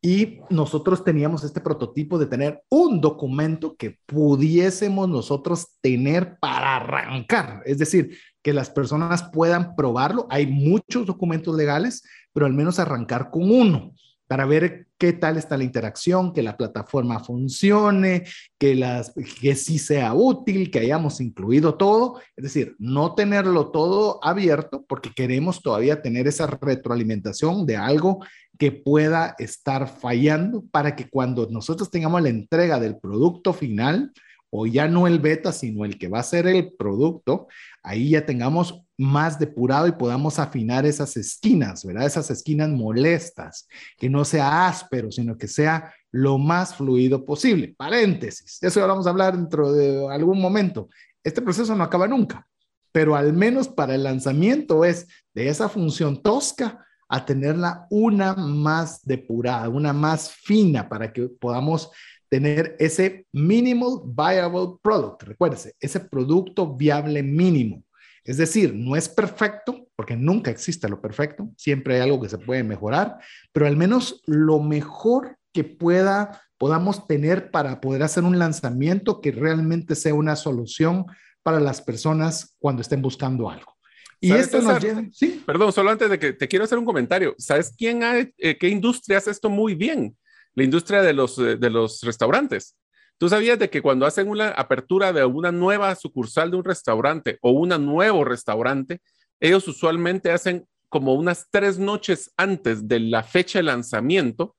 [0.00, 7.62] y nosotros teníamos este prototipo de tener un documento que pudiésemos nosotros tener para arrancar,
[7.66, 10.26] es decir, que las personas puedan probarlo.
[10.30, 13.94] Hay muchos documentos legales, pero al menos arrancar con uno
[14.26, 18.24] para ver qué tal está la interacción, que la plataforma funcione,
[18.58, 22.20] que, las, que sí sea útil, que hayamos incluido todo.
[22.36, 28.24] Es decir, no tenerlo todo abierto porque queremos todavía tener esa retroalimentación de algo
[28.58, 34.12] que pueda estar fallando para que cuando nosotros tengamos la entrega del producto final,
[34.50, 37.48] o ya no el beta, sino el que va a ser el producto,
[37.82, 42.06] ahí ya tengamos más depurado y podamos afinar esas esquinas, ¿verdad?
[42.06, 47.74] Esas esquinas molestas, que no sea áspero, sino que sea lo más fluido posible.
[47.76, 50.88] Paréntesis, eso ya vamos a hablar dentro de algún momento.
[51.22, 52.46] Este proceso no acaba nunca,
[52.92, 59.04] pero al menos para el lanzamiento es de esa función tosca a tenerla una más
[59.04, 61.90] depurada, una más fina para que podamos
[62.28, 65.22] tener ese minimal viable product.
[65.22, 67.82] Recuérdese, ese producto viable mínimo.
[68.24, 72.38] Es decir, no es perfecto, porque nunca existe lo perfecto, siempre hay algo que se
[72.38, 73.18] puede mejorar,
[73.52, 79.30] pero al menos lo mejor que pueda podamos tener para poder hacer un lanzamiento que
[79.30, 81.06] realmente sea una solución
[81.42, 83.76] para las personas cuando estén buscando algo.
[84.20, 85.42] Y esto nos lleva, sí.
[85.46, 87.34] Perdón, solo antes de que te quiero hacer un comentario.
[87.38, 90.16] ¿Sabes quién ha, eh, qué industria hace esto muy bien?
[90.56, 92.76] La industria de los, eh, de los restaurantes.
[93.18, 97.38] ¿Tú sabías de que cuando hacen una apertura de una nueva sucursal de un restaurante
[97.40, 99.00] o un nuevo restaurante,
[99.40, 104.56] ellos usualmente hacen como unas tres noches antes de la fecha de lanzamiento,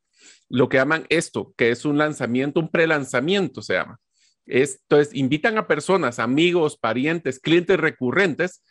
[0.49, 3.99] lo que llaman esto, que es un lanzamiento, un prelanzamiento se llama.
[4.45, 8.63] entonces, invitan a personas, amigos, parientes, clientes recurrentes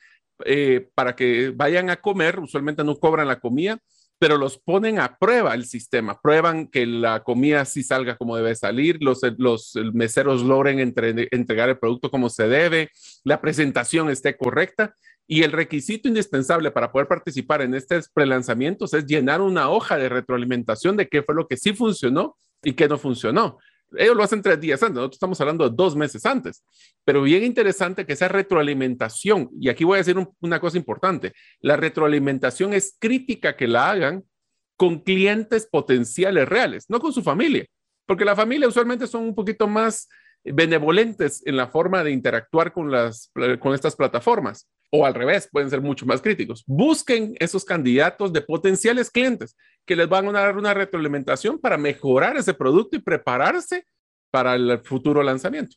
[0.44, 3.78] eh, para que vayan a comer, usualmente no cobran la comida,
[4.18, 8.54] pero los ponen a prueba el sistema, prueban que la comida sí salga como debe
[8.54, 12.90] salir, los, los meseros logren entregar el producto como se debe,
[13.24, 14.94] la presentación esté correcta
[15.26, 20.08] y el requisito indispensable para poder participar en estos prelanzamientos es llenar una hoja de
[20.08, 23.58] retroalimentación de qué fue lo que sí funcionó y qué no funcionó.
[23.92, 26.64] Ellos lo hacen tres días antes, nosotros estamos hablando de dos meses antes.
[27.04, 31.76] Pero bien interesante que esa retroalimentación, y aquí voy a decir una cosa importante, la
[31.76, 34.24] retroalimentación es crítica que la hagan
[34.76, 37.64] con clientes potenciales reales, no con su familia,
[38.06, 40.08] porque la familia usualmente son un poquito más
[40.52, 43.30] benevolentes en la forma de interactuar con, las,
[43.60, 46.64] con estas plataformas o al revés, pueden ser mucho más críticos.
[46.66, 52.36] Busquen esos candidatos de potenciales clientes que les van a dar una retroalimentación para mejorar
[52.36, 53.84] ese producto y prepararse
[54.30, 55.76] para el futuro lanzamiento.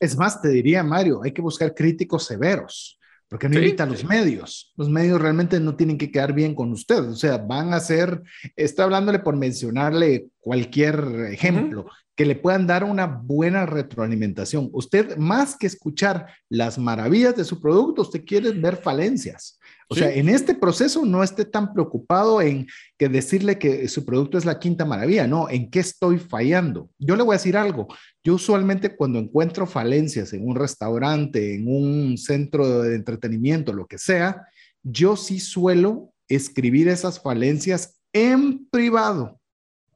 [0.00, 4.04] Es más, te diría, Mario, hay que buscar críticos severos, porque no invitan a los
[4.04, 4.72] medios.
[4.76, 7.00] Los medios realmente no tienen que quedar bien con usted.
[7.00, 8.22] O sea, van a ser,
[8.56, 14.68] está hablándole por mencionarle cualquier ejemplo, que le puedan dar una buena retroalimentación.
[14.72, 19.58] Usted, más que escuchar las maravillas de su producto, usted quiere ver falencias.
[19.88, 22.66] O sea, en este proceso no esté tan preocupado en
[22.98, 26.88] que decirle que su producto es la quinta maravilla, no, en qué estoy fallando.
[26.98, 27.88] Yo le voy a decir algo.
[28.24, 33.98] Yo usualmente cuando encuentro falencias en un restaurante, en un centro de entretenimiento, lo que
[33.98, 34.48] sea,
[34.82, 39.41] yo sí suelo escribir esas falencias en privado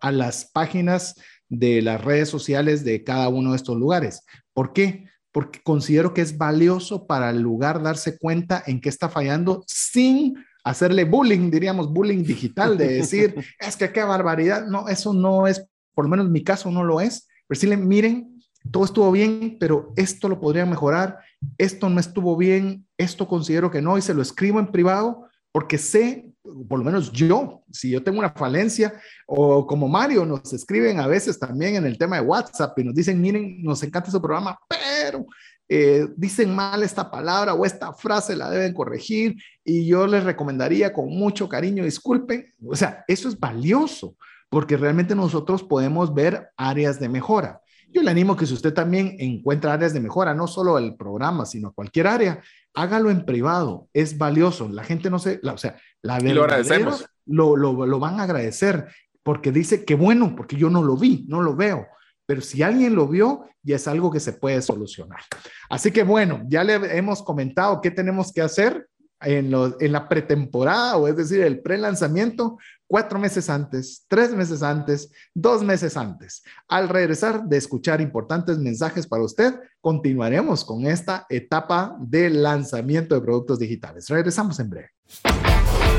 [0.00, 1.14] a las páginas
[1.48, 4.24] de las redes sociales de cada uno de estos lugares.
[4.52, 5.06] ¿Por qué?
[5.32, 10.36] Porque considero que es valioso para el lugar darse cuenta en qué está fallando sin
[10.64, 14.66] hacerle bullying, diríamos bullying digital, de decir, es que qué barbaridad.
[14.66, 17.28] No, eso no es, por lo menos en mi caso no lo es.
[17.46, 21.18] Pero decirle, miren, todo estuvo bien, pero esto lo podría mejorar,
[21.58, 25.78] esto no estuvo bien, esto considero que no, y se lo escribo en privado porque
[25.78, 26.25] sé
[26.68, 28.92] por lo menos yo, si yo tengo una falencia,
[29.26, 32.94] o como Mario, nos escriben a veces también en el tema de WhatsApp y nos
[32.94, 35.26] dicen, miren, nos encanta su programa, pero
[35.68, 40.92] eh, dicen mal esta palabra o esta frase la deben corregir y yo les recomendaría
[40.92, 44.16] con mucho cariño, disculpen, o sea, eso es valioso
[44.48, 47.60] porque realmente nosotros podemos ver áreas de mejora.
[47.92, 51.46] Yo le animo que si usted también encuentra áreas de mejora, no solo el programa,
[51.46, 52.42] sino cualquier área,
[52.74, 54.68] hágalo en privado, es valioso.
[54.68, 57.06] La gente no se, o sea, la verdad, lo agradecemos.
[57.26, 58.86] Lo, lo, van a agradecer
[59.22, 61.86] porque dice que bueno, porque yo no lo vi, no lo veo.
[62.26, 65.20] Pero si alguien lo vio, ya es algo que se puede solucionar.
[65.68, 68.88] Así que bueno, ya le hemos comentado qué tenemos que hacer
[69.20, 75.10] en, en la pretemporada, o es decir, el pre-lanzamiento, cuatro meses antes, tres meses antes,
[75.34, 76.42] dos meses antes.
[76.68, 83.20] Al regresar de escuchar importantes mensajes para usted, continuaremos con esta etapa de lanzamiento de
[83.20, 84.08] productos digitales.
[84.08, 84.90] Regresamos en breve.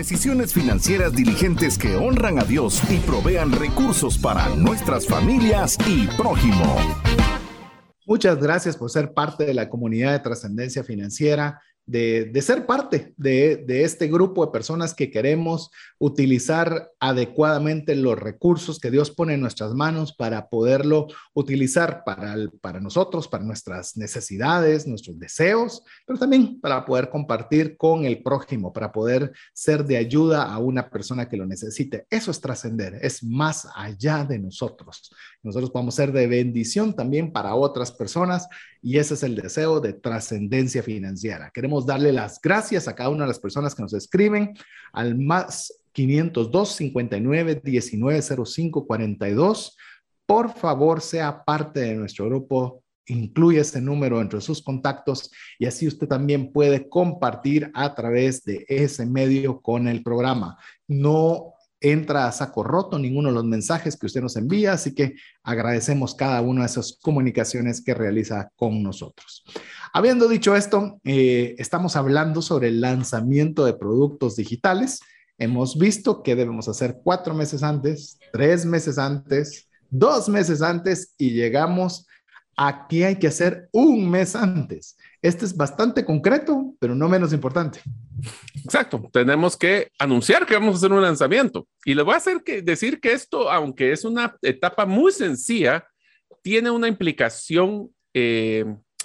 [0.00, 6.64] Decisiones financieras diligentes que honran a Dios y provean recursos para nuestras familias y prójimo.
[8.06, 11.60] Muchas gracias por ser parte de la comunidad de trascendencia financiera
[11.90, 18.92] de, ser parte de, este grupo de personas que queremos utilizar adecuadamente los recursos que
[18.92, 25.18] Dios pone en nuestras manos para poderlo utilizar para, para nosotros, para nuestras necesidades, nuestros
[25.18, 30.58] deseos, pero también para poder compartir con el prójimo, para poder ser de ayuda a
[30.58, 32.06] una persona que lo necesite.
[32.08, 35.10] Eso es trascender, es más allá de nosotros.
[35.42, 38.46] Nosotros podemos ser de bendición también para otras personas
[38.82, 41.50] y ese es el deseo de trascendencia financiera.
[41.52, 44.54] Queremos darle las gracias a cada una de las personas que nos escriben
[44.92, 49.76] al más 502 59 19 05 42.
[50.26, 55.86] Por favor, sea parte de nuestro grupo incluye este número entre sus contactos y así
[55.86, 60.56] usted también puede compartir a través de ese medio con el programa.
[60.86, 65.14] No entra a saco roto ninguno de los mensajes que usted nos envía, así que
[65.42, 69.44] agradecemos cada una de esas comunicaciones que realiza con nosotros.
[69.92, 75.00] Habiendo dicho esto, eh, estamos hablando sobre el lanzamiento de productos digitales.
[75.38, 81.30] Hemos visto que debemos hacer cuatro meses antes, tres meses antes, dos meses antes y
[81.30, 82.06] llegamos
[82.56, 84.96] a que hay que hacer un mes antes.
[85.22, 87.80] Este es bastante concreto, pero no menos importante.
[88.64, 91.68] Exacto, tenemos que anunciar que vamos a hacer un lanzamiento.
[91.84, 95.86] Y le voy a hacer que, decir que esto, aunque es una etapa muy sencilla,
[96.42, 98.64] tiene una implicación eh,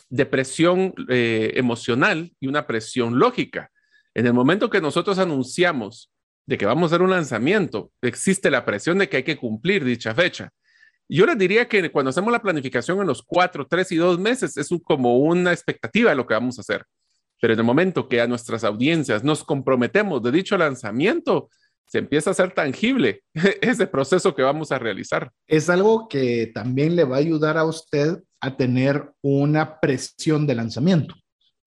[0.10, 3.72] de presión eh, emocional y una presión lógica.
[4.14, 6.12] En el momento que nosotros anunciamos
[6.46, 9.84] de que vamos a hacer un lanzamiento, existe la presión de que hay que cumplir
[9.84, 10.50] dicha fecha.
[11.08, 14.58] Yo les diría que cuando hacemos la planificación en los cuatro, tres y dos meses,
[14.58, 16.84] es como una expectativa de lo que vamos a hacer.
[17.40, 21.50] Pero en el momento que a nuestras audiencias nos comprometemos de dicho lanzamiento,
[21.88, 23.22] se empieza a hacer tangible
[23.62, 25.32] ese proceso que vamos a realizar.
[25.48, 30.56] Es algo que también le va a ayudar a usted a tener una presión de
[30.56, 31.16] lanzamiento.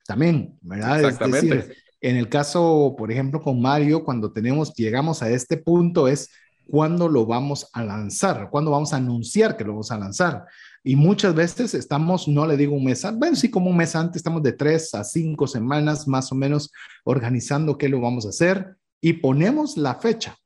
[0.06, 1.04] También, ¿verdad?
[1.04, 1.76] Exactamente.
[2.00, 6.30] en el caso, por ejemplo, con Mario, cuando tenemos, llegamos a este punto, es
[6.68, 10.44] cuándo lo vamos a lanzar, cuándo vamos a anunciar que lo vamos a lanzar.
[10.84, 13.96] Y muchas veces estamos, no le digo un mes antes, bueno, sí, como un mes
[13.96, 16.70] antes, estamos de tres a cinco semanas más o menos
[17.04, 20.36] organizando qué lo vamos a hacer y ponemos la fecha,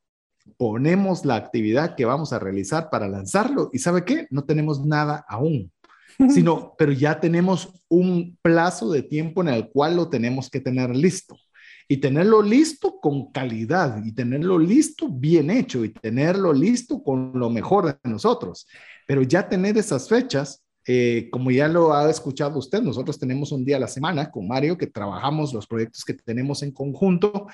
[0.57, 3.71] ponemos la actividad que vamos a realizar para lanzarlo.
[3.73, 4.27] ¿Y sabe qué?
[4.31, 5.73] No tenemos nada aún,
[6.31, 10.95] sino, pero ya tenemos un plazo de tiempo en el cual lo tenemos que tener
[10.95, 11.37] listo
[11.93, 17.51] y tenerlo listo con calidad y tenerlo listo bien hecho y tenerlo listo con lo
[17.51, 18.67] mejor de nosotros.
[19.07, 23.63] Pero ya tener esas fechas, eh, como ya lo ha escuchado usted, nosotros tenemos un
[23.67, 27.47] día a la semana con Mario que trabajamos los proyectos que tenemos en conjunto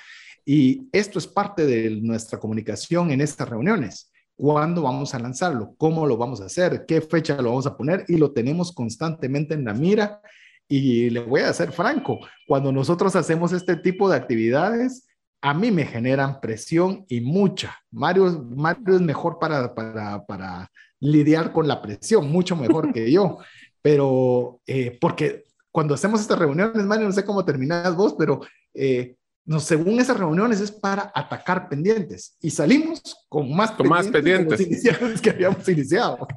[0.46, 4.12] y esto es parte de nuestra comunicación en estas reuniones.
[4.37, 5.74] ¿Cuándo vamos a lanzarlo?
[5.79, 6.85] ¿Cómo lo vamos a hacer?
[6.87, 8.05] ¿Qué fecha lo vamos a poner?
[8.07, 10.22] Y lo tenemos constantemente en la mira
[10.68, 15.09] y le voy a ser franco, cuando nosotros hacemos este tipo de actividades,
[15.40, 17.76] a mí me generan presión y mucha.
[17.90, 23.38] Mario, Mario es mejor para, para, para lidiar con la presión, mucho mejor que yo.
[23.83, 28.40] Pero eh, porque cuando hacemos estas reuniones, Mario, no sé cómo terminas vos, pero
[28.74, 29.14] eh,
[29.48, 34.61] no, según esas reuniones es para atacar pendientes y salimos con más con pendientes,
[35.00, 36.28] más que habíamos iniciado.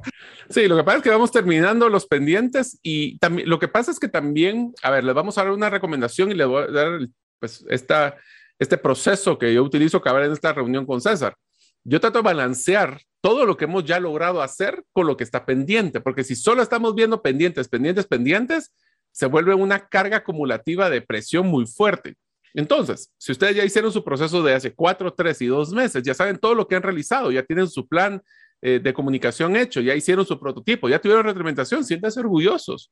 [0.49, 3.91] Sí, lo que pasa es que vamos terminando los pendientes y también lo que pasa
[3.91, 6.67] es que también, a ver, les vamos a dar una recomendación y les voy a
[6.67, 6.99] dar
[7.37, 8.15] pues esta,
[8.57, 11.35] este proceso que yo utilizo cada vez en esta reunión con César.
[11.83, 15.45] Yo trato de balancear todo lo que hemos ya logrado hacer con lo que está
[15.45, 18.71] pendiente, porque si solo estamos viendo pendientes, pendientes, pendientes,
[19.11, 22.15] se vuelve una carga acumulativa de presión muy fuerte.
[22.53, 26.13] Entonces, si ustedes ya hicieron su proceso de hace cuatro, tres y dos meses, ya
[26.13, 28.21] saben todo lo que han realizado, ya tienen su plan
[28.61, 32.91] eh, de comunicación hecho, ya hicieron su prototipo, ya tuvieron retroalimentación, siéntanse orgullosos.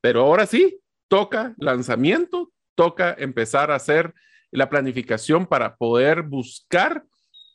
[0.00, 4.14] Pero ahora sí, toca lanzamiento, toca empezar a hacer
[4.50, 7.04] la planificación para poder buscar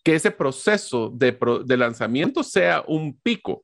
[0.04, 1.38] que ese proceso de,
[1.78, 3.63] lanzamiento sea un pico,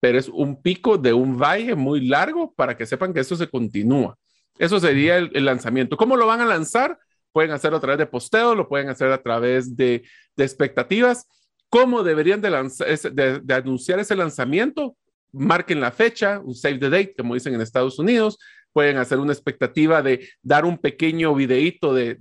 [0.00, 3.48] pero es un pico de un valle muy largo para que sepan que eso se
[3.48, 4.18] continúa.
[4.58, 5.96] Eso sería el lanzamiento.
[5.96, 6.98] ¿Cómo lo van a lanzar?
[7.36, 10.02] Pueden hacerlo a través de posteo, lo pueden hacer a través de,
[10.38, 11.28] expectativas.
[11.68, 14.96] ¿Cómo deberían de, de, anunciar ese lanzamiento?
[15.32, 18.38] Marquen la fecha, un save the date, como dicen en Estados Unidos.
[18.72, 22.16] Pueden hacer una expectativa de dar un pequeño videíto de,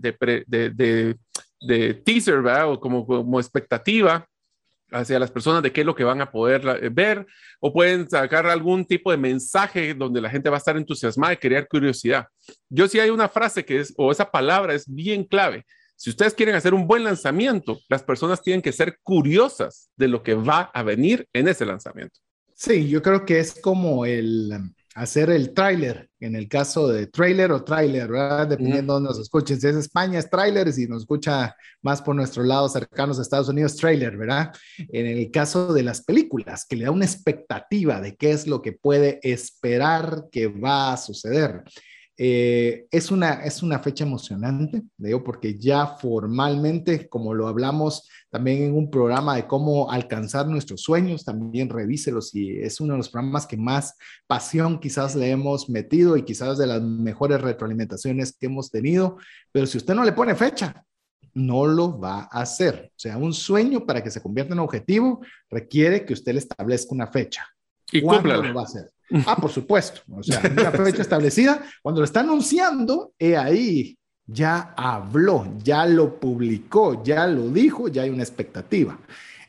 [1.61, 2.73] de teaser, ¿verdad?
[2.73, 4.27] O como, como expectativa
[4.95, 7.25] hacia las personas de qué es lo que van a poder eh, ver,
[7.59, 11.37] o pueden sacar algún tipo de mensaje donde la gente va a estar entusiasmada y
[11.37, 12.27] crear curiosidad.
[12.69, 15.65] Yo sí hay una frase que es, o esa palabra es bien clave.
[15.97, 20.23] Si ustedes quieren hacer un buen lanzamiento, las personas tienen que ser curiosas de lo
[20.23, 22.19] que va a venir en ese lanzamiento.
[22.53, 24.51] Sí, yo creo que es como el,
[24.95, 28.47] hacer el tráiler, en el caso de trailer o tráiler, ¿verdad?
[28.47, 29.59] Dependiendo de donde nos escuchen.
[29.59, 33.49] Si es España es tráiler, si nos escucha más por nuestro lado cercanos a Estados
[33.49, 34.53] Unidos, trailer, ¿verdad?
[34.77, 38.61] En el caso de las películas, que le da una expectativa de qué es lo
[38.61, 41.63] que puede esperar que va a suceder.
[42.17, 48.63] Eh, es, una, es una fecha emocionante, digo, porque ya formalmente, como lo hablamos también
[48.63, 53.09] en un programa de cómo alcanzar nuestros sueños, también revíselos y es uno de los
[53.09, 53.95] programas que más
[54.27, 59.17] pasión quizás le hemos metido y quizás de las mejores retroalimentaciones que hemos tenido,
[59.51, 60.85] pero si usted no le pone fecha,
[61.33, 62.91] no lo va a hacer.
[62.91, 66.95] O sea, un sueño para que se convierta en objetivo requiere que usted le establezca
[66.95, 67.45] una fecha.
[67.91, 68.91] Y ¿Cuándo lo va a hacer?
[69.25, 70.01] Ah, por supuesto.
[70.11, 71.63] O sea, una fecha establecida.
[71.81, 78.03] Cuando lo está anunciando, he ahí ya habló, ya lo publicó, ya lo dijo, ya
[78.03, 78.97] hay una expectativa.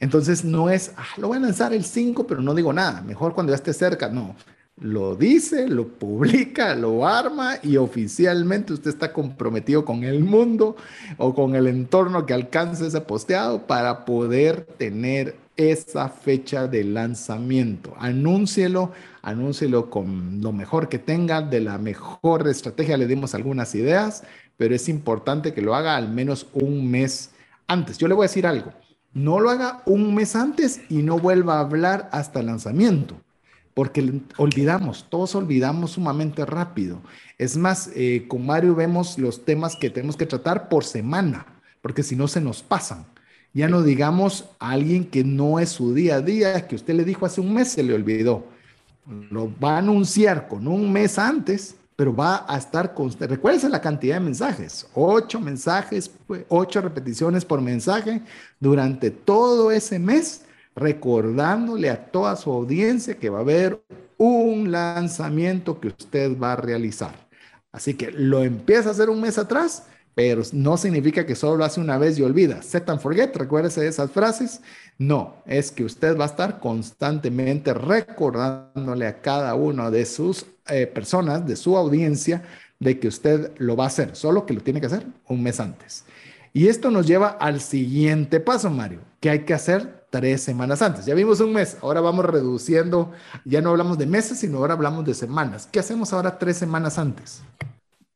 [0.01, 3.35] Entonces no es, ah, lo voy a lanzar el 5, pero no digo nada, mejor
[3.35, 4.37] cuando ya esté cerca, no.
[4.79, 10.77] Lo dice, lo publica, lo arma y oficialmente usted está comprometido con el mundo
[11.17, 17.95] o con el entorno que alcance ese posteado para poder tener esa fecha de lanzamiento.
[17.99, 18.93] Anúncielo,
[19.23, 24.23] anúncielo con lo mejor que tenga, de la mejor estrategia le dimos algunas ideas,
[24.57, 27.31] pero es importante que lo haga al menos un mes
[27.67, 27.99] antes.
[27.99, 28.73] Yo le voy a decir algo,
[29.13, 33.17] no lo haga un mes antes y no vuelva a hablar hasta el lanzamiento,
[33.73, 37.01] porque olvidamos, todos olvidamos sumamente rápido.
[37.39, 41.47] Es más, eh, con Mario vemos los temas que tenemos que tratar por semana,
[41.81, 43.07] porque si no se nos pasan.
[43.57, 47.07] Ya no digamos a alguien que no es su día a día, que usted le
[47.07, 48.45] dijo hace un mes, se le olvidó.
[49.31, 53.35] Lo va a anunciar con un mes antes, pero va a estar constante.
[53.37, 58.21] Recuérdense la cantidad de mensajes, ocho mensajes, pues, ocho repeticiones por mensaje
[58.61, 60.43] durante todo ese mes,
[60.75, 63.83] recordándole a toda su audiencia que va a haber
[64.19, 67.27] un lanzamiento que usted va a realizar.
[67.73, 69.85] Así que lo empieza a hacer un mes atrás
[70.17, 72.63] pero no significa que solo lo hace una vez y olvida.
[72.63, 74.63] Set and forget, recuérdese de esas frases.
[74.97, 80.87] No, es que usted va a estar constantemente recordándole a cada una de sus eh,
[80.87, 82.43] personas, de su audiencia,
[82.81, 85.61] de que usted lo va a hacer, solo que lo tiene que hacer un mes
[85.61, 86.07] antes.
[86.55, 91.05] Y esto nos lleva al siguiente paso, Mario, que hay que hacer tres semanas antes.
[91.05, 93.13] Ya vimos un mes, ahora vamos reduciendo,
[93.45, 95.69] ya no hablamos de meses, sino ahora hablamos de semanas.
[95.71, 97.43] ¿Qué hacemos ahora tres semanas antes?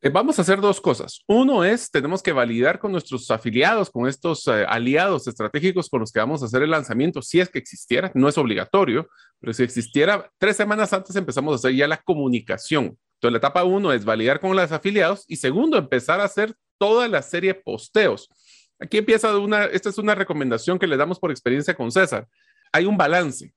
[0.02, 1.20] Eh, vamos a hacer dos cosas.
[1.26, 6.10] Uno es, tenemos que validar con nuestros afiliados, con estos eh, aliados estratégicos con los
[6.10, 9.62] que vamos a hacer el lanzamiento, si es que existiera, no es obligatorio, pero si
[9.62, 12.96] existiera, tres semanas antes empezamos a hacer ya la comunicación.
[13.16, 17.06] Entonces, la etapa uno es validar con los afiliados y segundo, empezar a hacer toda
[17.06, 18.30] la serie posteos.
[18.78, 22.26] Aquí empieza una, esta es una recomendación que le damos por experiencia con César.
[22.72, 23.52] Hay un balance.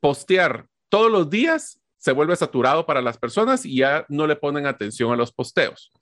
[0.00, 4.66] Postear todos los días se vuelve saturado para las personas y ya no le ponen
[4.66, 5.92] atención a los posteos.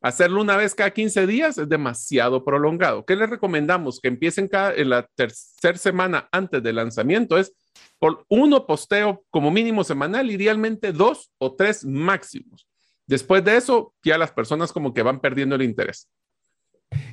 [0.00, 3.04] Hacerlo una vez cada 15 días es demasiado prolongado.
[3.04, 3.98] ¿Qué les recomendamos?
[4.00, 7.52] Que empiecen cada, en la tercera semana antes del lanzamiento es
[7.98, 12.68] por uno posteo como mínimo semanal, idealmente dos o tres máximos.
[13.08, 16.08] Después de eso, ya las personas como que van perdiendo el interés.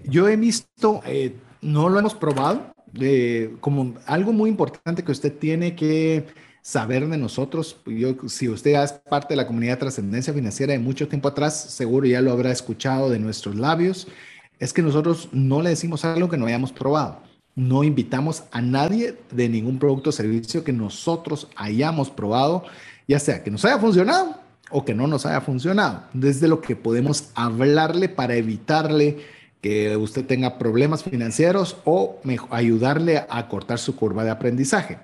[0.04, 5.36] Yo he visto, eh, no lo hemos probado, eh, como algo muy importante que usted
[5.36, 6.28] tiene que
[6.66, 7.78] saber de nosotros.
[7.86, 11.55] Yo, si usted es parte de la comunidad de trascendencia financiera de mucho tiempo atrás,
[11.55, 14.07] seguro ya lo habrá escuchado de nuestros labios,
[14.57, 17.22] es que nosotros no le decimos algo que no hayamos probado.
[17.53, 22.63] No invitamos a nadie de ningún producto o servicio que nosotros hayamos probado,
[23.07, 24.36] ya sea que nos haya funcionado
[24.72, 26.05] o que no nos haya funcionado.
[26.13, 29.20] Desde lo que podemos hablarle para evitarle
[29.61, 34.97] que usted tenga problemas financieros o ayudarle a cortar su curva de aprendizaje.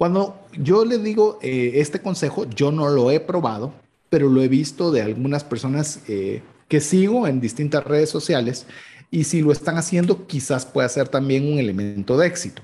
[0.00, 3.74] Cuando yo le digo eh, este consejo, yo no lo he probado,
[4.08, 8.66] pero lo he visto de algunas personas eh, que sigo en distintas redes sociales
[9.10, 12.62] y si lo están haciendo, quizás pueda ser también un elemento de éxito,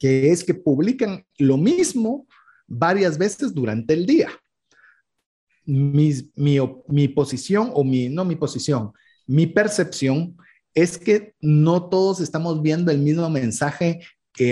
[0.00, 2.26] que es que publican lo mismo
[2.66, 4.28] varias veces durante el día.
[5.64, 6.58] Mi, mi,
[6.88, 8.90] mi posición o mi, no mi posición,
[9.24, 10.36] mi percepción
[10.74, 14.00] es que no todos estamos viendo el mismo mensaje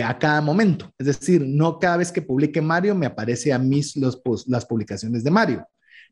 [0.05, 0.93] a cada momento.
[0.99, 3.80] Es decir, no cada vez que publique Mario me aparece a mí
[4.47, 5.66] las publicaciones de Mario,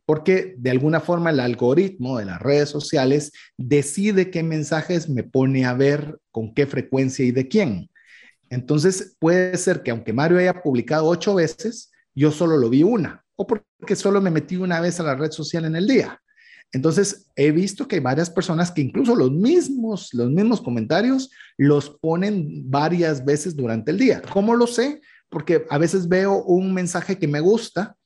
[0.05, 5.65] porque de alguna forma el algoritmo de las redes sociales decide qué mensajes me pone
[5.65, 7.91] a ver, con qué frecuencia y de quién.
[8.49, 13.25] Entonces puede ser que aunque Mario haya publicado ocho veces, yo solo lo vi una,
[13.37, 16.21] o porque solo me metí una vez a la red social en el día.
[16.73, 21.91] Entonces, he visto que hay varias personas que incluso los mismos, los mismos comentarios los
[21.91, 24.23] ponen varias veces durante el día.
[24.33, 25.01] ¿Cómo lo sé?
[25.29, 27.97] Porque a veces veo un mensaje que me gusta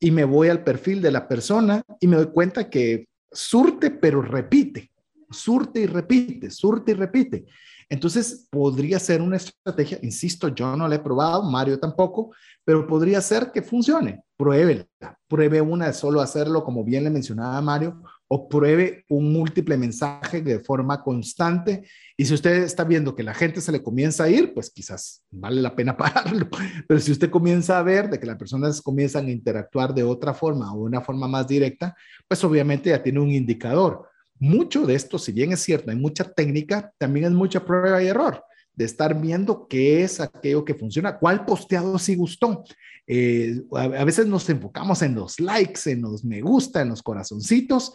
[0.00, 4.22] y me voy al perfil de la persona y me doy cuenta que surte, pero
[4.22, 4.90] repite,
[5.30, 7.44] surte y repite, surte y repite.
[7.90, 13.20] Entonces, podría ser una estrategia, insisto, yo no la he probado, Mario tampoco, pero podría
[13.20, 14.22] ser que funcione.
[14.36, 14.86] Pruébela,
[15.28, 20.40] pruebe una de solo hacerlo, como bien le mencionaba Mario, o pruebe un múltiple mensaje
[20.40, 21.86] de forma constante.
[22.16, 25.22] Y si usted está viendo que la gente se le comienza a ir, pues quizás
[25.30, 26.48] vale la pena pararlo.
[26.88, 30.34] Pero si usted comienza a ver de que las personas comienzan a interactuar de otra
[30.34, 31.94] forma o una forma más directa,
[32.26, 34.08] pues obviamente ya tiene un indicador.
[34.38, 38.08] Mucho de esto, si bien es cierto, hay mucha técnica, también es mucha prueba y
[38.08, 38.42] error
[38.76, 42.64] de estar viendo qué es aquello que funciona, cuál posteado sí gustó.
[43.06, 47.02] Eh, a, a veces nos enfocamos en los likes, en los me gusta, en los
[47.02, 47.92] corazoncitos,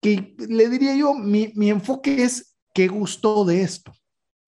[0.00, 3.92] que le diría yo, mi, mi enfoque es qué gustó de esto,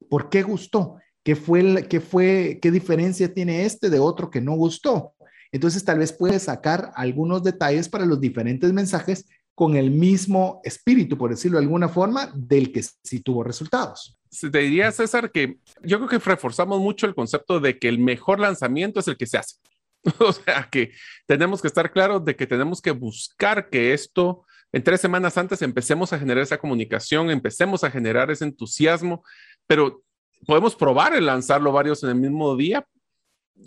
[0.09, 4.55] por qué gustó, qué fue, qué fue, qué diferencia tiene este de otro que no
[4.55, 5.15] gustó.
[5.53, 11.19] Entonces tal vez puedes sacar algunos detalles para los diferentes mensajes con el mismo espíritu,
[11.19, 14.17] por decirlo de alguna forma, del que sí tuvo resultados.
[14.31, 18.39] Te diría, César, que yo creo que reforzamos mucho el concepto de que el mejor
[18.39, 19.57] lanzamiento es el que se hace.
[20.19, 20.93] o sea, que
[21.27, 25.63] tenemos que estar claros de que tenemos que buscar que esto en tres semanas antes
[25.63, 29.25] empecemos a generar esa comunicación, empecemos a generar ese entusiasmo,
[29.67, 30.03] pero
[30.47, 32.87] podemos probar el lanzarlo varios en el mismo día,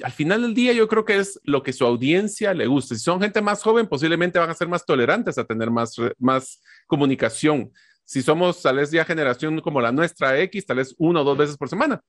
[0.02, 2.96] al final del día yo creo que es lo que su audiencia le gusta.
[2.96, 6.62] Si son gente más joven, posiblemente van a ser más tolerantes a tener más, más
[6.88, 7.72] comunicación.
[8.06, 11.38] Si somos tal vez ya generación como la nuestra X, tal vez una o dos
[11.38, 12.02] veces por semana,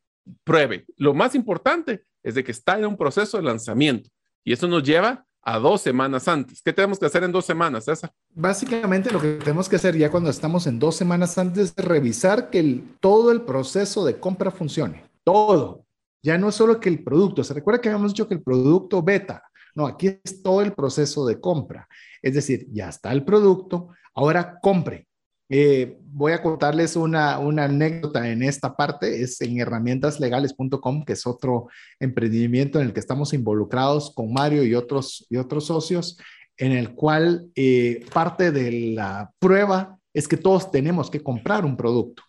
[0.45, 0.86] pruebe.
[0.97, 4.09] Lo más importante es de que está en un proceso de lanzamiento
[4.42, 6.62] y eso nos lleva a dos semanas antes.
[6.62, 8.12] ¿Qué tenemos que hacer en dos semanas, César?
[8.34, 12.51] Básicamente lo que tenemos que hacer ya cuando estamos en dos semanas antes es revisar
[12.51, 15.05] que todo el proceso de compra funcione.
[15.22, 15.84] Todo,
[16.22, 19.03] ya no es solo que el producto, se recuerda que habíamos dicho que el producto
[19.03, 19.42] beta,
[19.74, 21.88] no, aquí es todo el proceso de compra.
[22.22, 25.09] Es decir, ya está el producto, ahora compre.
[25.51, 31.68] Eh, voy a contarles una, anécdota en esta parte, es en herramientaslegales.com, que es otro
[32.01, 36.18] emprendimiento en el que estamos involucrados con Mario y otros, y otros socios,
[36.57, 41.76] en el cual eh, parte de la prueba es que todos tenemos que comprar un
[41.76, 42.22] producto.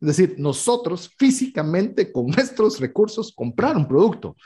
[0.00, 4.36] Es decir, nosotros físicamente con nuestros recursos comprar un producto.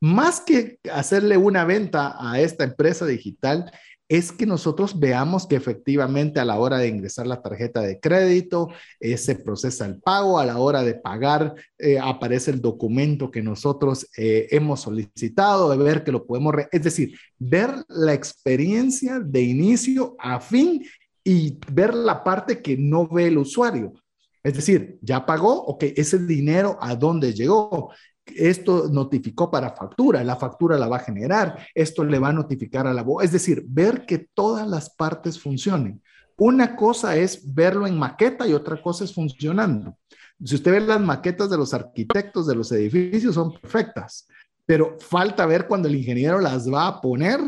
[0.00, 3.70] Más que hacerle una venta a esta empresa digital,
[4.08, 8.68] es que nosotros veamos que efectivamente a la hora de ingresar la tarjeta de crédito,
[9.00, 13.42] eh, se procesa el pago, a la hora de pagar eh, aparece el documento que
[13.42, 19.42] nosotros eh, hemos solicitado, de ver que lo podemos, es decir, ver la experiencia de
[19.42, 20.84] inicio a fin
[21.24, 23.94] y ver la parte que no ve el usuario.
[24.42, 27.90] Es decir, ya pagó, ok, ese dinero a dónde llegó.
[28.26, 32.86] Esto notificó para factura, la factura la va a generar, esto le va a notificar
[32.86, 33.24] a la voz.
[33.24, 36.02] Es decir, ver que todas las partes funcionen.
[36.36, 39.96] Una cosa es verlo en maqueta y otra cosa es funcionando.
[40.42, 44.26] Si usted ve las maquetas de los arquitectos de los edificios, son perfectas,
[44.66, 47.40] pero falta ver cuando el ingeniero las va a poner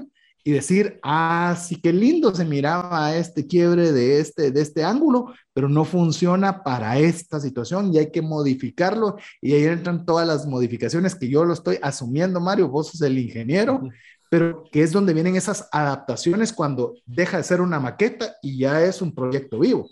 [0.47, 5.35] y decir, ah, sí, qué lindo se miraba este quiebre de este, de este ángulo,
[5.53, 9.17] pero no funciona para esta situación y hay que modificarlo.
[9.43, 13.19] Y ahí entran todas las modificaciones que yo lo estoy asumiendo, Mario, vos sos el
[13.19, 13.89] ingeniero,
[14.31, 18.85] pero que es donde vienen esas adaptaciones cuando deja de ser una maqueta y ya
[18.85, 19.89] es un proyecto vivo.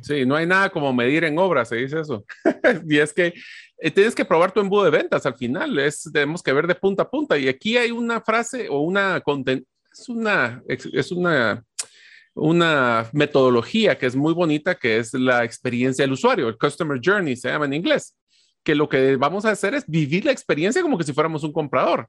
[0.00, 2.24] Sí, no hay nada como medir en obra, se dice eso.
[2.88, 3.34] y es que
[3.76, 6.74] eh, tienes que probar tu embudo de ventas al final, es, tenemos que ver de
[6.74, 7.36] punta a punta.
[7.36, 9.20] Y aquí hay una frase o una,
[10.00, 11.62] es una, es una,
[12.34, 17.36] una metodología que es muy bonita, que es la experiencia del usuario, el Customer Journey
[17.36, 18.16] se llama en inglés,
[18.62, 21.52] que lo que vamos a hacer es vivir la experiencia como que si fuéramos un
[21.52, 22.08] comprador.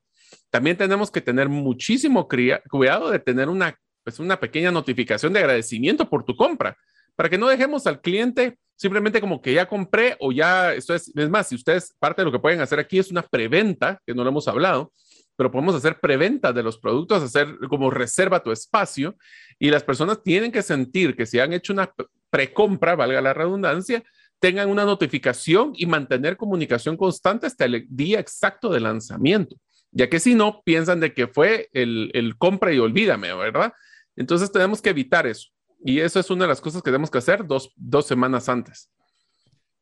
[0.50, 6.10] También tenemos que tener muchísimo cuidado de tener una, pues una pequeña notificación de agradecimiento
[6.10, 6.78] por tu compra,
[7.16, 11.12] para que no dejemos al cliente simplemente como que ya compré o ya, esto es,
[11.16, 14.16] es más, si ustedes, parte de lo que pueden hacer aquí es una preventa, que
[14.16, 14.92] no lo hemos hablado,
[15.36, 19.16] pero podemos hacer preventa de los productos, hacer como reserva tu espacio
[19.58, 21.92] y las personas tienen que sentir que si han hecho una
[22.30, 24.04] precompra, valga la redundancia,
[24.40, 29.56] tengan una notificación y mantener comunicación constante hasta el día exacto de lanzamiento,
[29.92, 33.74] ya que si no, piensan de que fue el, el compra y olvídame, ¿verdad?
[34.16, 35.50] Entonces tenemos que evitar eso.
[35.84, 38.92] Y eso es una de las cosas que tenemos que hacer dos, dos semanas antes.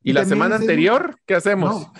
[0.02, 1.82] Y, la semana anterior, ¿qué hacemos?
[1.82, 1.92] No,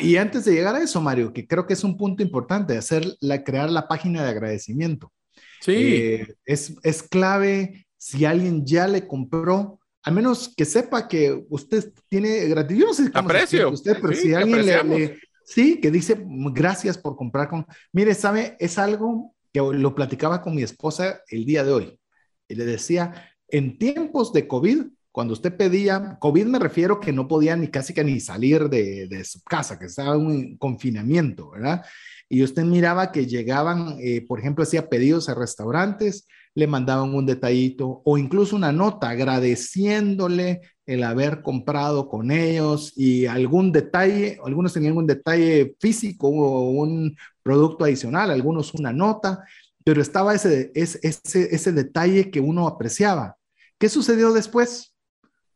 [0.00, 3.04] y antes de llegar a eso, Mario, que creo que es un punto importante, hacer
[3.20, 5.12] la, crear la página de agradecimiento.
[5.60, 5.72] Sí.
[5.74, 11.92] Eh, es, es clave si alguien ya le compró, al menos que sepa que usted
[12.08, 12.80] tiene gratitud.
[12.80, 13.70] Yo no sé cómo Aprecio.
[13.70, 17.66] usted, pero si alguien le, sí, que dice gracias por comprar con.
[17.92, 21.98] Mire, sabe, es algo que lo platicaba con mi esposa el día de hoy.
[22.46, 24.82] Y le decía, en tiempos de COVID,
[25.14, 29.24] cuando usted pedía, COVID me refiero que no podía ni casi que ni salir de,
[29.24, 31.84] su casa, que estaba en confinamiento, ¿verdad?
[32.28, 37.26] Y usted miraba que llegaban, eh, por ejemplo, hacía pedidos a restaurantes, le mandaban un
[37.26, 44.72] detallito o incluso una nota agradeciéndole el haber comprado con ellos y algún detalle, algunos
[44.72, 49.44] tenían un detalle físico o un producto adicional, algunos una nota,
[49.84, 53.36] pero estaba ese, ese, ese detalle que uno apreciaba.
[53.78, 54.93] ¿Qué sucedió después?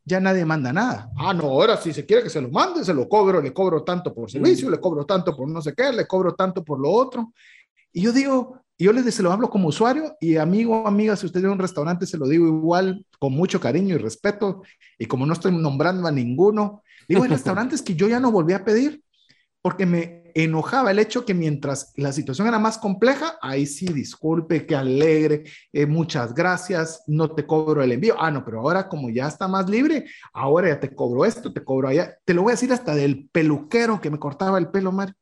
[0.09, 1.11] Ya nadie manda nada.
[1.15, 3.83] Ah, no, ahora si se quiere que se lo mande, se lo cobro, le cobro
[3.83, 6.89] tanto por servicio, le cobro tanto por no sé qué, le cobro tanto por lo
[6.89, 7.31] otro.
[7.93, 11.41] Y yo digo, yo les se lo hablo como usuario y amigo, amiga, si usted
[11.41, 14.63] tiene un restaurante, se lo digo igual, con mucho cariño y respeto.
[14.97, 18.53] Y como no estoy nombrando a ninguno, digo, hay restaurantes que yo ya no volví
[18.53, 19.03] a pedir
[19.61, 24.65] porque me enojaba el hecho que mientras la situación era más compleja, ahí sí, disculpe,
[24.65, 25.43] qué alegre,
[25.73, 28.15] eh, muchas gracias, no te cobro el envío.
[28.19, 31.63] Ah, no, pero ahora como ya está más libre, ahora ya te cobro esto, te
[31.63, 32.17] cobro allá.
[32.25, 35.15] Te lo voy a decir hasta del peluquero que me cortaba el pelo, Mario.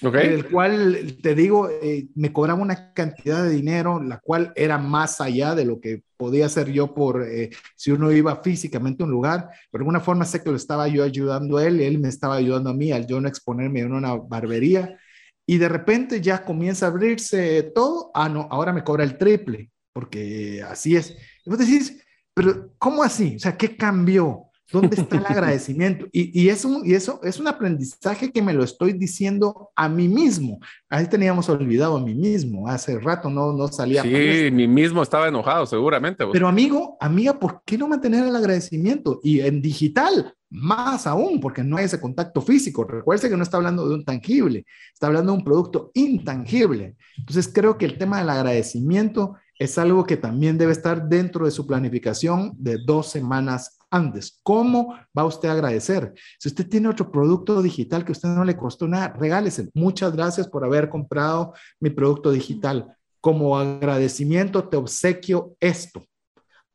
[0.00, 5.20] El cual, te digo, eh, me cobraba una cantidad de dinero, la cual era más
[5.20, 9.12] allá de lo que podía hacer yo por eh, si uno iba físicamente a un
[9.12, 9.48] lugar.
[9.70, 12.36] Pero de alguna forma sé que lo estaba yo ayudando a él él me estaba
[12.36, 14.98] ayudando a mí al yo no exponerme en una barbería.
[15.46, 18.10] Y de repente ya comienza a abrirse todo.
[18.14, 21.16] Ah, no, ahora me cobra el triple, porque así es.
[21.44, 22.00] Y vos decís,
[22.34, 23.36] pero ¿cómo así?
[23.36, 24.51] O sea, ¿qué cambió?
[24.72, 26.06] ¿Dónde está el agradecimiento?
[26.12, 30.08] Y, y, eso, y eso es un aprendizaje que me lo estoy diciendo a mí
[30.08, 30.58] mismo.
[30.88, 32.68] Ahí teníamos olvidado a mí mismo.
[32.68, 34.02] Hace rato no, no salía.
[34.02, 36.24] Sí, mí mismo estaba enojado, seguramente.
[36.32, 39.20] Pero amigo, amiga, ¿por qué no mantener el agradecimiento?
[39.22, 42.84] Y en digital, más aún, porque no hay ese contacto físico.
[42.84, 46.96] Recuerde que no está hablando de un tangible, está hablando de un producto intangible.
[47.18, 51.50] Entonces, creo que el tema del agradecimiento es algo que también debe estar dentro de
[51.50, 54.40] su planificación de dos semanas antes.
[54.42, 56.12] ¿Cómo va usted a agradecer?
[56.38, 59.68] Si usted tiene otro producto digital que a usted no le costó nada, regálese.
[59.74, 62.96] Muchas gracias por haber comprado mi producto digital.
[63.20, 66.02] Como agradecimiento te obsequio esto.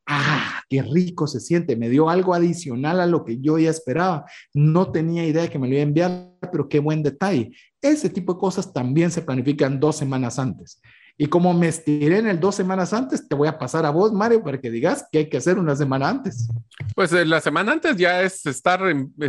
[0.10, 1.76] Ah, qué rico se siente.
[1.76, 4.26] Me dio algo adicional a lo que yo ya esperaba.
[4.54, 7.52] No tenía idea de que me lo iba a enviar, pero qué buen detalle.
[7.82, 10.80] Ese tipo de cosas también se planifican dos semanas antes.
[11.20, 14.14] Y como me estiré en el dos semanas antes, te voy a pasar a vos,
[14.14, 16.48] Mario, para que digas qué hay que hacer una semana antes.
[16.94, 18.82] Pues eh, la semana antes ya es estar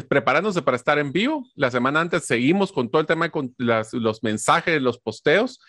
[0.06, 1.46] preparándose para estar en vivo.
[1.54, 5.60] La semana antes seguimos con todo el tema con los mensajes, los posteos,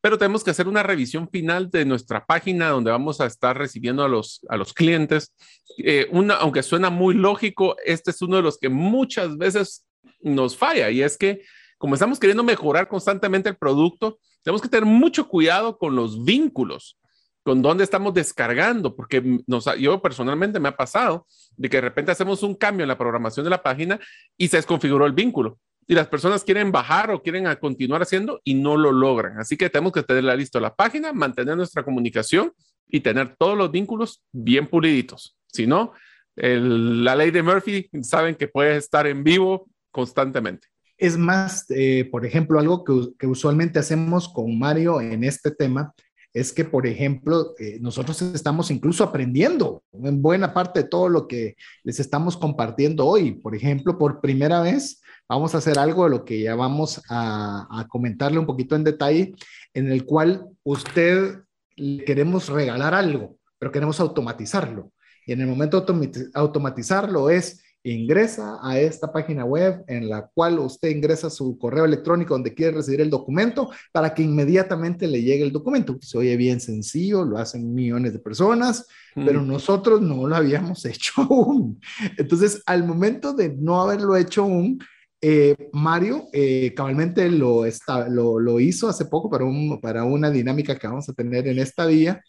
[0.00, 4.02] pero tenemos que hacer una revisión final de nuestra página donde vamos a estar recibiendo
[4.02, 5.34] a los, a los clientes.
[5.76, 9.84] Eh, una, aunque suena muy lógico, este es uno de los que muchas veces
[10.22, 11.42] nos falla y es que
[11.78, 17.00] como estamos queriendo mejorar constantemente el producto, tenemos que tener mucho cuidado con los vínculos,
[17.42, 21.26] con dónde estamos descargando, porque nos, yo personalmente me ha pasado
[21.56, 23.98] de que de repente hacemos un cambio en la programación de la página
[24.38, 25.58] y se desconfiguró el vínculo.
[25.88, 29.36] Y las personas quieren bajar o quieren continuar haciendo y no lo logran.
[29.40, 32.52] Así que tenemos que tener listo la página, mantener nuestra comunicación
[32.86, 35.36] y tener todos los vínculos bien puliditos.
[35.48, 35.92] Si no,
[36.36, 40.68] la ley de Murphy saben que puede estar en vivo constantemente.
[40.98, 45.92] Es más, eh, por ejemplo, algo que, usualmente hacemos con Mario en este tema
[46.32, 51.26] es que, por ejemplo, eh, nosotros estamos incluso aprendiendo en buena parte de todo lo
[51.26, 53.32] que les estamos compartiendo hoy.
[53.32, 57.66] Por ejemplo, por primera vez vamos a hacer algo de lo que ya vamos a,
[57.70, 59.34] a comentarle un poquito en detalle,
[59.74, 61.40] en el cual usted
[61.76, 64.92] le queremos regalar algo, pero queremos automatizarlo.
[65.26, 70.58] Y en el momento de automatizarlo es ingresa a esta página web en la cual
[70.58, 75.44] usted ingresa su correo electrónico donde quiere recibir el documento para que inmediatamente le llegue
[75.44, 75.96] el documento.
[76.00, 81.22] Se oye bien sencillo, lo hacen millones de personas, pero nosotros no lo habíamos hecho
[81.22, 81.80] aún.
[82.16, 84.78] Entonces, al momento de no haberlo hecho aún,
[85.20, 90.30] eh, Mario eh, cabalmente lo, está, lo, lo, hizo hace poco para, un, para una
[90.30, 92.22] dinámica que vamos a tener en esta vía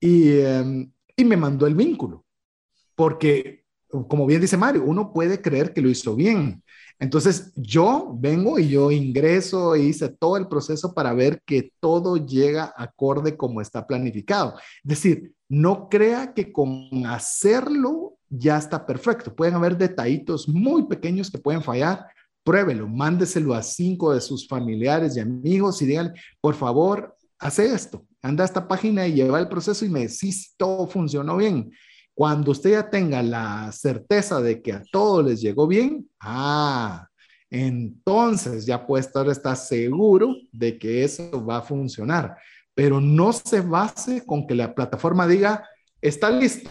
[0.00, 2.24] y, em, y me mandó el vínculo,
[2.94, 3.61] porque
[4.08, 6.62] como bien dice Mario, uno puede creer que lo hizo bien.
[6.98, 12.16] Entonces yo vengo y yo ingreso e hice todo el proceso para ver que todo
[12.16, 14.54] llega acorde como está planificado.
[14.84, 19.34] Es decir, no crea que con hacerlo ya está perfecto.
[19.34, 22.06] Pueden haber detallitos muy pequeños que pueden fallar.
[22.44, 28.06] Pruébelo, mándeselo a cinco de sus familiares y amigos y digan, por favor, hace esto,
[28.22, 31.70] anda a esta página y lleva el proceso y me decís todo funcionó bien.
[32.14, 37.08] Cuando usted ya tenga la certeza de que a todos les llegó bien, ah,
[37.50, 42.36] entonces ya puede estar, está seguro de que eso va a funcionar.
[42.74, 45.66] Pero no se base con que la plataforma diga,
[46.00, 46.70] está listo.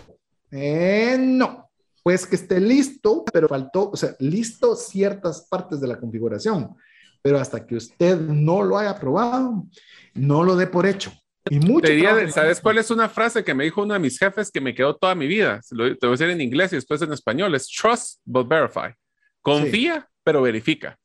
[0.51, 1.69] Eh, no,
[2.03, 6.75] pues que esté listo, pero faltó, o sea, listo ciertas partes de la configuración.
[7.21, 9.67] Pero hasta que usted no lo haya probado,
[10.15, 11.11] no lo dé por hecho.
[11.49, 11.87] Y mucho
[12.29, 14.95] ¿Sabes cuál es una frase que me dijo uno de mis jefes que me quedó
[14.95, 15.59] toda mi vida?
[15.69, 17.55] te voy a decir en inglés y después en español.
[17.55, 18.93] Es trust but verify.
[19.41, 20.97] Confía, pero verifica.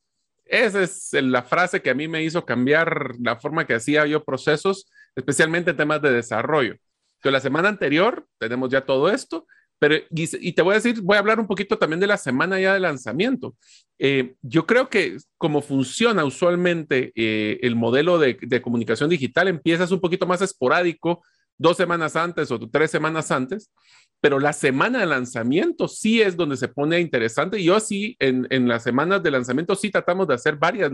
[0.45, 4.23] Esa es la frase que a mí me hizo cambiar la forma que hacía yo
[4.23, 6.77] procesos, especialmente temas de desarrollo.
[7.17, 9.47] Entonces, la semana anterior tenemos ya todo esto,
[9.79, 12.59] Pero, y, te voy a decir, voy a hablar un poquito también de la semana
[12.59, 13.55] ya de lanzamiento.
[13.99, 20.01] Eh, yo creo que como funciona usualmente eh, el modelo de, comunicación digital, empiezas un
[20.01, 21.23] poquito más esporádico,
[21.59, 23.71] dos semanas antes o tres semanas antes,
[24.19, 27.63] pero la semana de lanzamiento sí es donde se pone interesante.
[27.63, 30.91] Yo sí, en, las semanas de lanzamiento sí tratamos de hacer varias,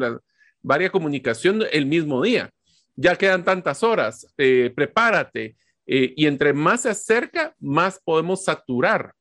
[0.61, 2.49] varias comunicación el mismo día.
[2.95, 5.55] Ya quedan tantas horas, eh, prepárate,
[5.85, 9.13] eh, y entre más se acerca, más podemos saturar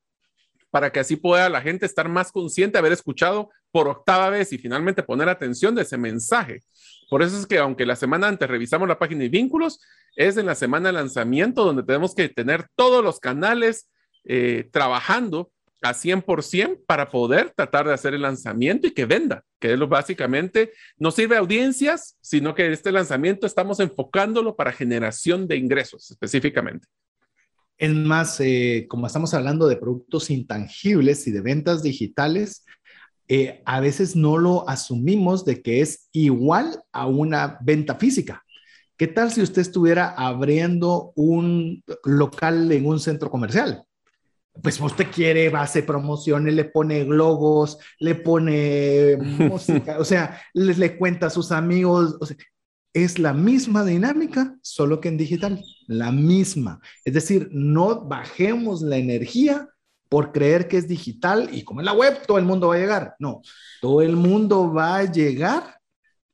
[0.71, 4.59] para que así pueda la gente estar más consciente haber escuchado por octava vez y
[4.59, 6.63] finalmente poner atención de ese mensaje.
[7.11, 9.81] Por eso es que aunque la semana antes revisamos la página de vínculos,
[10.17, 13.91] es en la semana de lanzamiento donde tenemos que tener todos los canales
[14.25, 15.51] eh, trabajando
[15.83, 19.89] a 100% para poder tratar de hacer el lanzamiento y que venda, que es lo
[19.89, 26.11] básicamente, no sirve a audiencias, sino que este lanzamiento estamos enfocándolo para generación de ingresos
[26.11, 26.87] específicamente.
[27.79, 32.65] Es más, eh, como estamos hablando de productos intangibles y de ventas digitales,
[33.29, 38.45] eh, a veces no lo asumimos de que es igual a una venta física.
[38.97, 43.85] ¿Qué tal si usted estuviera abriendo un local en un centro comercial?
[44.61, 50.97] Pues usted quiere, va promociones, le pone globos, le pone música, o sea, les le
[50.99, 52.37] cuenta a sus amigos, o sea,
[52.93, 56.81] es la misma dinámica, solo que en digital, la misma.
[57.05, 59.69] Es decir, no bajemos la energía
[60.11, 62.79] por creer que es digital y como en la web todo el mundo va a
[62.79, 63.15] llegar.
[63.19, 63.41] No,
[63.81, 65.79] todo el mundo va a llegar,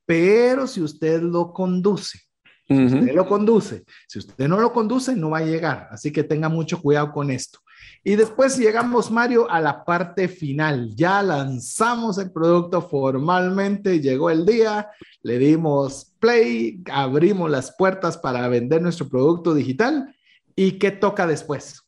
[0.04, 2.20] pero si usted lo conduce.
[2.66, 5.88] Si usted lo conduce, si usted no lo conduce, no va a llegar.
[5.90, 7.60] Así que tenga mucho cuidado con esto.
[8.04, 10.94] Y después llegamos, Mario, a la parte final.
[10.94, 14.90] Ya lanzamos el producto formalmente, llegó el día,
[15.22, 20.14] le dimos play, abrimos las puertas para vender nuestro producto digital.
[20.54, 21.82] ¿Y qué toca después?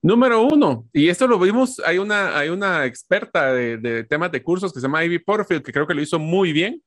[0.00, 4.72] Número uno, y esto lo vimos, hay una, hay una experta de, temas de cursos
[4.72, 6.80] que se llama Ivy Porfield, que creo que lo hizo muy bien,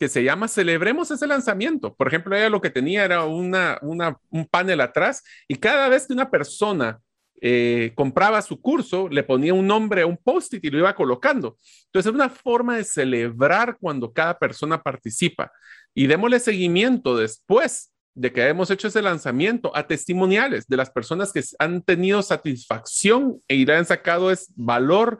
[0.00, 1.94] que se llama Celebremos ese lanzamiento.
[1.94, 6.06] Por ejemplo, ella lo que tenía era una, una, un panel atrás y cada vez
[6.06, 7.00] que una persona
[7.40, 11.56] eh, compraba su curso, le ponía un nombre a un post-it y lo iba colocando.
[11.86, 15.52] Entonces, es una forma de celebrar cuando cada persona participa.
[15.94, 21.32] Y démosle seguimiento después de que hemos hecho ese lanzamiento a testimoniales de las personas
[21.32, 25.18] que han tenido satisfacción e le han sacado es valor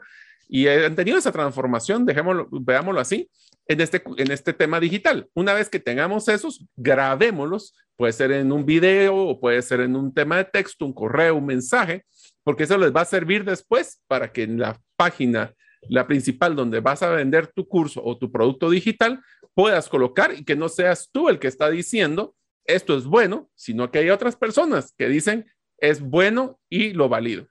[0.49, 3.29] y han tenido esa transformación, dejémoslo, veámoslo así,
[3.67, 5.29] en este, en este tema digital.
[5.33, 9.95] Una vez que tengamos esos, grabémoslos Puede ser en un video o puede ser en
[9.95, 12.05] un tema de texto, un correo, un mensaje,
[12.43, 15.55] porque eso les va a servir después para que en la página,
[15.89, 19.19] la principal donde vas a vender tu curso o tu producto digital,
[19.55, 23.89] puedas colocar y que no seas tú el que está diciendo esto es bueno, sino
[23.89, 25.45] que hay otras personas que dicen
[25.79, 27.47] es bueno y lo valido.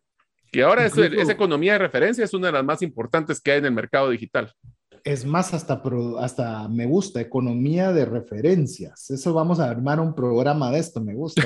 [0.53, 3.67] Que ahora esa economía de referencia es una de las más importantes que hay en
[3.67, 4.55] el mercado digital.
[5.07, 5.81] Es más, hasta,
[6.19, 9.09] hasta me gusta, economía de referencias.
[9.09, 11.45] Eso vamos a armar un programa de esto, me gusta.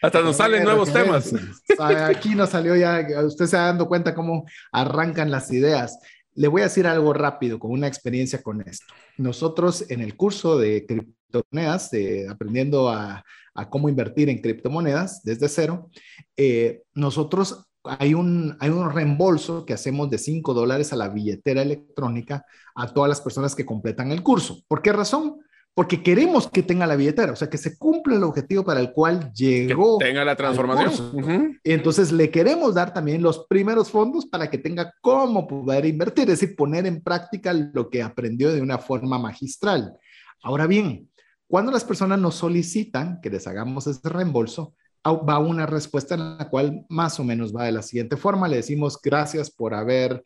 [0.00, 1.30] Hasta, nos salen nuevos temas.
[1.78, 5.98] Aquí nos salió ya, usted se ha dando cuenta cómo arrancan las ideas.
[6.34, 8.94] Le voy a decir algo rápido con una experiencia con esto.
[9.18, 13.22] Nosotros en el curso de criptomonedas, de aprendiendo a,
[13.54, 15.90] a, cómo invertir en criptomonedas desde cero,
[16.34, 17.67] eh, nosotros
[17.98, 22.92] hay un, hay un reembolso que hacemos de 5 dólares a la billetera electrónica a
[22.92, 24.62] todas las personas que completan el curso.
[24.68, 25.40] ¿Por qué razón?
[25.74, 28.92] Porque queremos que tenga la billetera, o sea, que se cumpla el objetivo para el
[28.92, 29.98] cual llegó.
[29.98, 31.60] Que tenga la transformación.
[31.62, 36.30] Y entonces le queremos dar también los primeros fondos para que tenga cómo poder invertir,
[36.30, 39.94] es decir, poner en práctica lo que aprendió de una forma magistral.
[40.42, 41.08] Ahora bien,
[41.46, 44.74] cuando las personas nos solicitan que les hagamos ese reembolso,
[45.04, 48.48] va una respuesta en la cual más o menos va de la siguiente forma.
[48.48, 50.22] Le decimos gracias por haber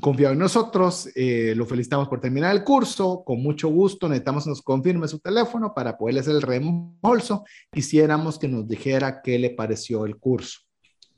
[0.00, 4.50] confiado en nosotros, eh, lo felicitamos por terminar el curso, con mucho gusto necesitamos que
[4.50, 7.44] nos confirme su teléfono para poderle hacer el reembolso.
[7.70, 10.60] Quisiéramos que nos dijera qué le pareció el curso.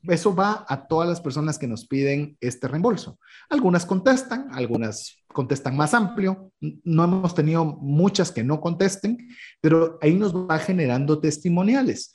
[0.02, 3.18] Eso va a todas las personas que nos piden este reembolso.
[3.48, 6.52] Algunas contestan, algunas contestan más amplio.
[6.60, 9.28] No hemos tenido muchas que no contesten,
[9.60, 12.12] pero ahí nos va generando testimoniales.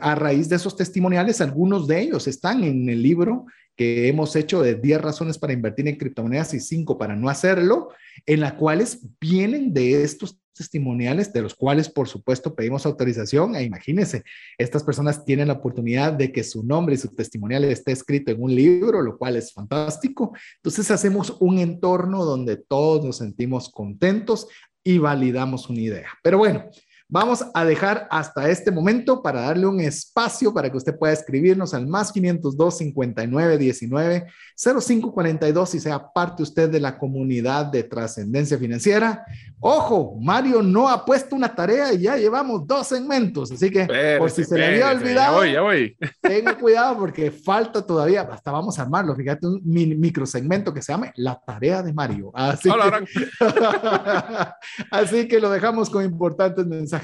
[0.00, 4.62] A raíz de esos testimoniales, algunos de ellos están en el libro que hemos hecho
[4.62, 7.88] de 10 razones para invertir en criptomonedas y 5 para no hacerlo,
[8.24, 13.56] en las cuales vienen de estos testimoniales, de los cuales por supuesto pedimos autorización.
[13.56, 14.22] E imagínense,
[14.56, 18.42] estas personas tienen la oportunidad de que su nombre y su testimonial esté escrito en
[18.42, 20.32] un libro, lo cual es fantástico.
[20.56, 24.46] Entonces hacemos un entorno donde todos nos sentimos contentos
[24.84, 26.08] y validamos una idea.
[26.22, 26.66] Pero bueno,
[27.14, 31.72] Vamos a dejar hasta este momento para darle un espacio para que usted pueda escribirnos
[31.72, 38.58] al más 502 59 19 0542 y sea parte usted de la comunidad de trascendencia
[38.58, 39.24] financiera.
[39.60, 43.86] Ojo, Mario no ha puesto una tarea y ya llevamos dos segmentos, así que
[44.18, 48.76] por si se le había olvidado, ya voy, tenga cuidado porque falta todavía, hasta vamos
[48.78, 52.32] a armarlo, fíjate, un micro segmento que se llama La tarea de Mario.
[52.34, 53.24] Así, que,
[54.90, 57.03] así que lo dejamos con importantes mensajes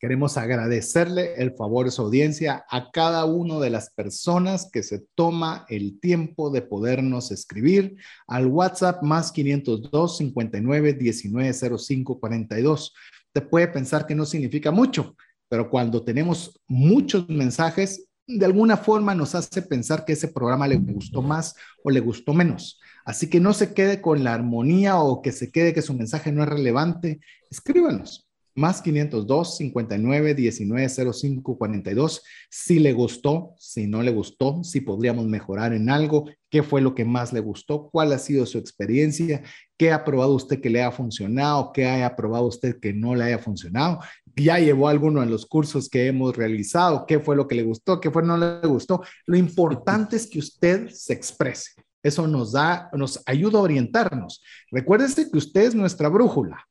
[0.00, 5.04] Queremos agradecerle el favor de su audiencia a cada una de las personas que se
[5.14, 7.96] toma el tiempo de podernos escribir
[8.26, 12.94] al WhatsApp más 502 59 19 05 42.
[13.34, 15.16] Te puede pensar que no significa mucho,
[15.50, 20.76] pero cuando tenemos muchos mensajes, de alguna forma nos hace pensar que ese programa le
[20.76, 22.80] gustó más o le gustó menos.
[23.04, 26.32] Así que no se quede con la armonía o que se quede que su mensaje
[26.32, 27.20] no es relevante.
[27.50, 32.22] Escríbanos más 502 59 19 05 42.
[32.50, 36.94] Si le gustó, si no le gustó, si podríamos mejorar en algo, qué fue lo
[36.94, 39.42] que más le gustó, cuál ha sido su experiencia,
[39.76, 43.24] qué ha probado usted que le ha funcionado, qué haya probado usted que no le
[43.24, 44.00] haya funcionado,
[44.36, 48.00] ya llevó alguno en los cursos que hemos realizado, qué fue lo que le gustó,
[48.00, 49.02] qué fue no le gustó.
[49.26, 51.72] Lo importante es que usted se exprese.
[52.02, 54.42] Eso nos da, nos ayuda a orientarnos.
[54.70, 56.66] Recuérdese que usted es nuestra brújula.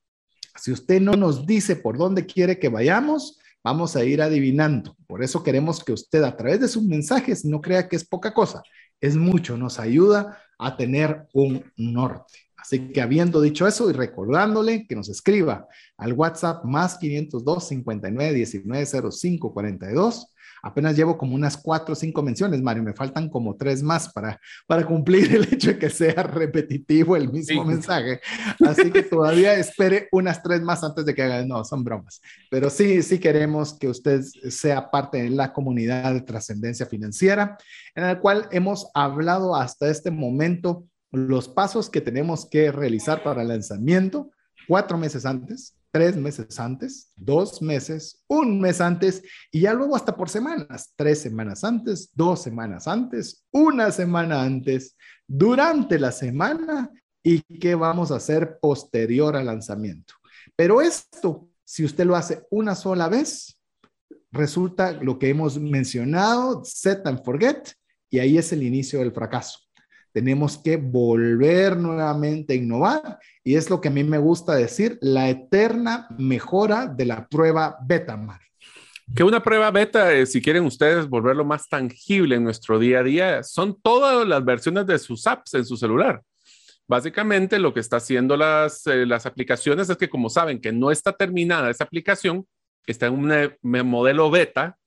[0.55, 4.95] Si usted no nos dice por dónde quiere que vayamos, vamos a ir adivinando.
[5.07, 8.33] Por eso queremos que usted a través de sus mensajes no crea que es poca
[8.33, 8.63] cosa,
[9.01, 12.33] es mucho, nos ayuda a tener un norte.
[12.57, 18.33] Así que habiendo dicho eso y recordándole que nos escriba al WhatsApp más 502 59
[18.33, 20.27] 19 05 42
[20.61, 22.83] Apenas llevo como unas cuatro o cinco menciones, Mario.
[22.83, 27.31] Me faltan como tres más para, para cumplir el hecho de que sea repetitivo el
[27.31, 28.19] mismo mensaje.
[28.65, 31.47] Así que todavía espere unas tres más antes de que hagan.
[31.47, 32.21] No, son bromas.
[32.49, 37.57] Pero sí, sí queremos que usted sea parte de la comunidad de trascendencia financiera,
[37.95, 43.41] en la cual hemos hablado hasta este momento los pasos que tenemos que realizar para
[43.41, 44.29] el lanzamiento
[44.67, 50.15] cuatro meses antes, tres meses antes, dos meses, un mes antes y ya luego hasta
[50.15, 54.95] por semanas, tres semanas antes, dos semanas antes, una semana antes,
[55.27, 56.89] durante la semana
[57.23, 60.13] y qué vamos a hacer posterior al lanzamiento.
[60.55, 63.59] Pero esto, si usted lo hace una sola vez,
[64.31, 67.71] resulta lo que hemos mencionado, set and forget,
[68.09, 69.68] y ahí es el inicio del fracaso
[70.19, 74.97] tenemos que volver nuevamente a innovar y es lo que a mí me gusta decir,
[74.99, 78.41] la eterna mejora de la prueba beta, Mar.
[79.15, 83.03] Que una prueba beta, eh, si quieren ustedes volverlo más tangible en nuestro día a
[83.03, 86.21] día, son todas las versiones de sus apps en su celular.
[86.85, 90.91] Básicamente lo que está haciendo las, eh, las aplicaciones es que como saben que no
[90.91, 92.45] está terminada esa aplicación,
[92.85, 94.77] está en un eh, modelo beta,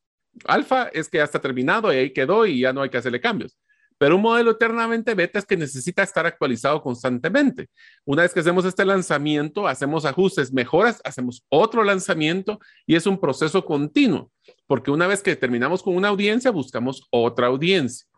[0.44, 3.18] alfa es que ya está terminado y ahí quedó y ya no hay que hacerle
[3.18, 3.56] cambios.
[4.02, 7.68] Pero un modelo eternamente beta es que necesita estar actualizado constantemente.
[8.04, 13.20] Una vez que hacemos este lanzamiento, hacemos ajustes, mejoras, hacemos otro lanzamiento y es un
[13.20, 14.32] proceso continuo,
[14.66, 18.08] porque una vez que terminamos con una audiencia, buscamos otra audiencia.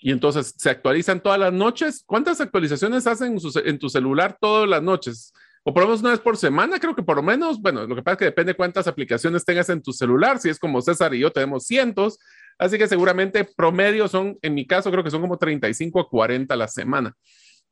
[0.00, 2.02] Y entonces se actualizan todas las noches.
[2.04, 5.32] ¿Cuántas actualizaciones hacen en, tu celular todas las noches?
[5.64, 7.94] o por lo menos una vez por semana, creo que por lo menos, bueno, lo
[7.94, 11.14] que pasa es que depende cuántas aplicaciones tengas en tu celular, si es como César
[11.14, 12.18] y yo tenemos cientos,
[12.58, 16.52] Así que seguramente promedio son, en mi caso, creo que son como 35 a 40
[16.52, 17.16] a la semana.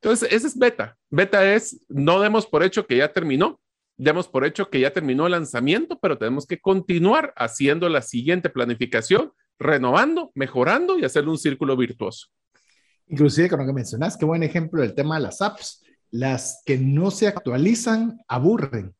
[0.01, 0.97] Entonces, ese es beta.
[1.09, 3.59] Beta es, no demos por hecho que ya terminó,
[3.97, 8.49] demos por hecho que ya terminó el lanzamiento, pero tenemos que continuar haciendo la siguiente
[8.49, 12.27] planificación, renovando, mejorando y hacerle un círculo virtuoso.
[13.07, 15.83] Inclusive con lo que mencionas, qué buen ejemplo del tema de las apps.
[16.11, 18.95] Las que no se actualizan aburren.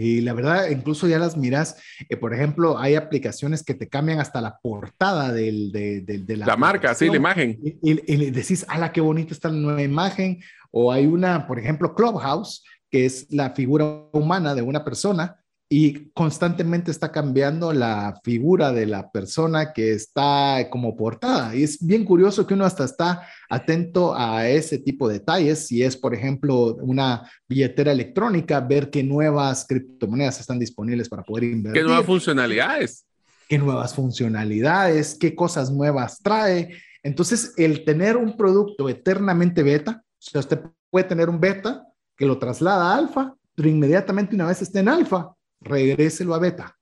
[0.00, 1.76] Y la verdad, incluso ya las miras,
[2.08, 6.56] eh, por ejemplo, hay aplicaciones que te cambian hasta la portada del, de, de, la,
[6.56, 7.58] marca, sí, la imagen.
[7.82, 10.38] Y, y, decís, ala, qué bonita está la nueva imagen.
[10.70, 15.37] O hay una, por ejemplo, Clubhouse, que es la figura humana de una persona,
[15.70, 21.54] y constantemente está cambiando la figura de la persona que está como portada.
[21.54, 25.66] Y es bien curioso que uno hasta está atento a ese tipo de detalles.
[25.66, 31.44] Si es, por ejemplo, una billetera electrónica, ver qué nuevas criptomonedas están disponibles para poder
[31.44, 31.82] invertir.
[31.82, 33.04] ¿Qué nuevas funcionalidades?
[33.46, 35.16] ¿Qué nuevas funcionalidades?
[35.16, 36.78] ¿Qué cosas nuevas trae?
[37.02, 40.60] Entonces, el tener un producto eternamente beta, o sea, usted
[40.90, 41.84] puede tener un beta
[42.16, 46.76] que lo traslada a alfa, pero inmediatamente una vez esté en alfa, regréselo a beta,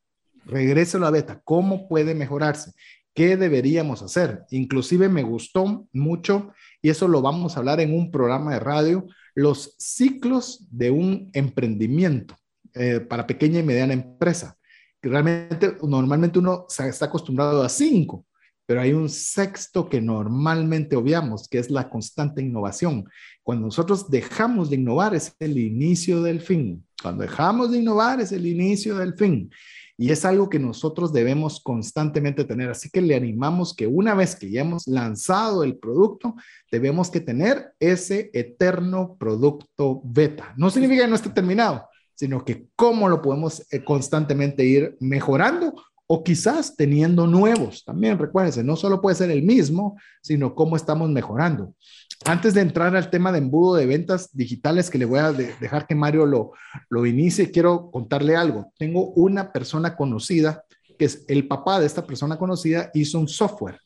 [0.44, 1.40] regréselo a beta.
[1.44, 2.72] ¿Cómo puede mejorarse?
[3.14, 4.44] ¿Qué deberíamos hacer?
[4.50, 6.52] Inclusive me gustó mucho,
[6.82, 11.30] y eso lo vamos a hablar en un programa de radio, los ciclos de un
[11.32, 12.36] emprendimiento
[12.74, 14.56] eh, para pequeña y mediana empresa.
[15.00, 18.26] Realmente, normalmente uno está acostumbrado a cinco,
[18.66, 23.04] pero hay un sexto que normalmente obviamos, que es la constante innovación.
[23.42, 26.85] Cuando nosotros dejamos de innovar es el inicio del fin.
[27.02, 29.50] Cuando dejamos de innovar es el inicio del fin.
[29.98, 32.68] Y es algo que nosotros debemos constantemente tener.
[32.70, 36.34] Así que le animamos que una vez que ya hemos lanzado el producto,
[36.70, 40.52] debemos que tener ese eterno producto beta.
[40.58, 45.74] No significa que no esté terminado, sino que cómo lo podemos eh, constantemente ir mejorando
[46.06, 47.84] o quizás teniendo nuevos.
[47.84, 51.74] También recuérdense, no solo puede ser el mismo, sino cómo estamos mejorando.
[52.24, 55.86] Antes de entrar al tema de embudo de ventas digitales, que le voy a dejar
[55.86, 56.52] que Mario lo,
[56.88, 58.72] lo inicie, quiero contarle algo.
[58.78, 60.64] Tengo una persona conocida,
[60.98, 63.80] que es el papá de esta persona conocida, hizo un software.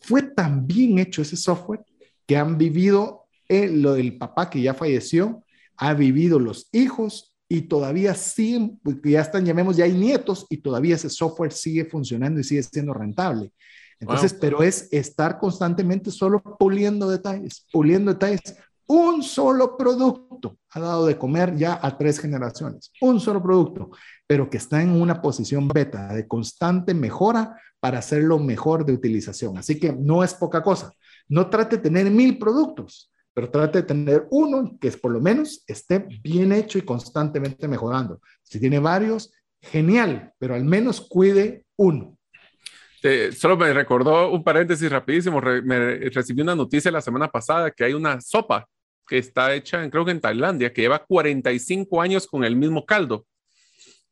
[0.00, 1.80] Fue tan bien hecho ese software
[2.26, 5.44] que han vivido, eh, lo del papá que ya falleció,
[5.76, 10.96] ha vivido los hijos y todavía siguen, ya están, llamemos, ya hay nietos y todavía
[10.96, 13.52] ese software sigue funcionando y sigue siendo rentable.
[14.00, 18.56] Entonces, pero es estar constantemente solo puliendo detalles, puliendo detalles.
[18.86, 23.90] Un solo producto ha dado de comer ya a tres generaciones, un solo producto,
[24.26, 29.56] pero que está en una posición beta de constante mejora para hacerlo mejor de utilización.
[29.56, 30.92] Así que no es poca cosa.
[31.28, 35.64] No trate de tener mil productos, pero trate de tener uno que por lo menos
[35.66, 38.20] esté bien hecho y constantemente mejorando.
[38.42, 42.16] Si tiene varios, genial, pero al menos cuide uno.
[43.32, 45.40] Solo me recordó un paréntesis rapidísimo.
[45.40, 48.68] me recibí una noticia la semana pasada que hay una sopa
[49.06, 53.26] que está hecha, creo que en Tailandia, que lleva 45 años con el mismo caldo.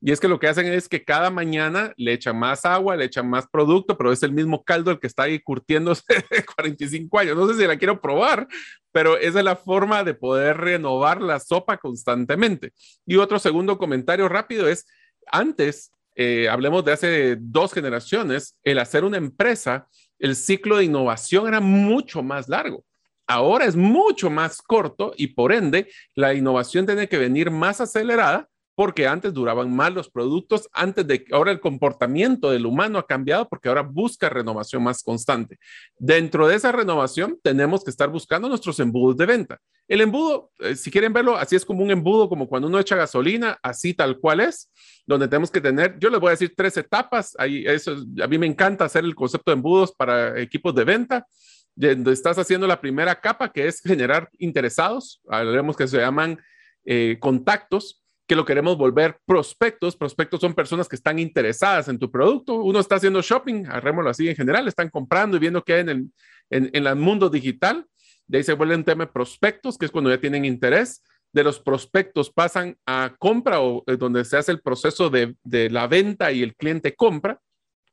[0.05, 3.05] Y es que lo que hacen es que cada mañana le echan más agua, le
[3.05, 7.18] echan más producto, pero es el mismo caldo el que está ahí curtiéndose de 45
[7.20, 7.36] años.
[7.36, 8.49] No sé si la quiero probar,
[8.90, 12.72] pero esa es la forma de poder renovar la sopa constantemente.
[13.07, 14.86] Y otro segundo comentario rápido es,
[15.28, 19.87] antes, eh, hablemos de hace dos generaciones, el hacer una empresa,
[20.19, 22.85] el ciclo de innovación era mucho más largo.
[23.27, 28.49] Ahora es mucho más corto y por ende la innovación tiene que venir más acelerada
[28.75, 33.49] porque antes duraban más los productos, antes de ahora el comportamiento del humano ha cambiado
[33.49, 35.59] porque ahora busca renovación más constante.
[35.99, 39.59] Dentro de esa renovación tenemos que estar buscando nuestros embudos de venta.
[39.89, 42.97] El embudo, eh, si quieren verlo, así es como un embudo, como cuando uno echa
[42.97, 44.70] gasolina, así tal cual es,
[45.07, 48.85] donde tenemos que tener, yo les voy a decir tres etapas, a mí me encanta
[48.85, 51.27] hacer el concepto de embudos para equipos de venta
[51.75, 56.39] donde estás haciendo la primera capa, que es generar interesados, haremos que se llaman
[56.85, 59.97] eh, contactos, que lo queremos volver prospectos.
[59.97, 62.55] Prospectos son personas que están interesadas en tu producto.
[62.62, 65.89] Uno está haciendo shopping, arrémoslo así en general, están comprando y viendo qué hay en
[65.89, 66.11] el,
[66.51, 67.87] en, el mundo digital.
[68.27, 71.03] De ahí se vuelve un tema prospectos, que es cuando ya tienen interés.
[71.33, 75.70] De los prospectos pasan a compra o eh, donde se hace el proceso de, de
[75.70, 77.41] la venta y el cliente compra.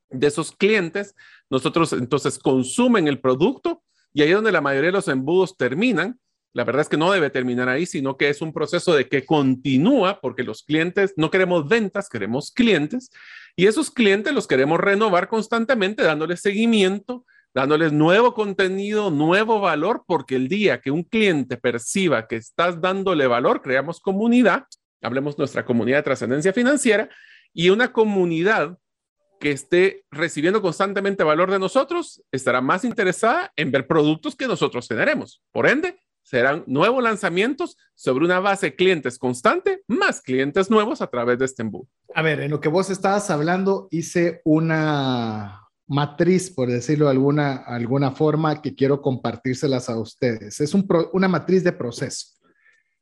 [0.09, 1.15] De esos clientes,
[1.49, 6.19] nosotros entonces consumen el producto y ahí es donde la mayoría de los embudos terminan
[6.53, 9.25] la verdad es que no debe terminar ahí, sino que es un proceso de que
[9.25, 13.11] continúa porque los clientes, no queremos ventas, queremos clientes
[13.55, 20.35] y esos clientes los queremos renovar constantemente dándoles seguimiento, dándoles nuevo contenido, nuevo valor, porque
[20.35, 24.65] el día que un cliente perciba que estás dándole valor, creamos comunidad,
[25.01, 27.09] hablemos nuestra comunidad de trascendencia financiera
[27.53, 28.77] y una comunidad
[29.39, 34.87] que esté recibiendo constantemente valor de nosotros estará más interesada en ver productos que nosotros
[34.87, 35.41] generemos.
[35.51, 35.97] Por ende,
[36.29, 41.45] serán nuevos lanzamientos sobre una base de clientes constante, más clientes nuevos a través de
[41.45, 41.87] este embudo.
[42.13, 47.55] A ver, en lo que vos estabas hablando, hice una matriz, por decirlo de alguna,
[47.55, 50.59] alguna forma, que quiero compartírselas a ustedes.
[50.59, 52.27] Es una matriz de proceso.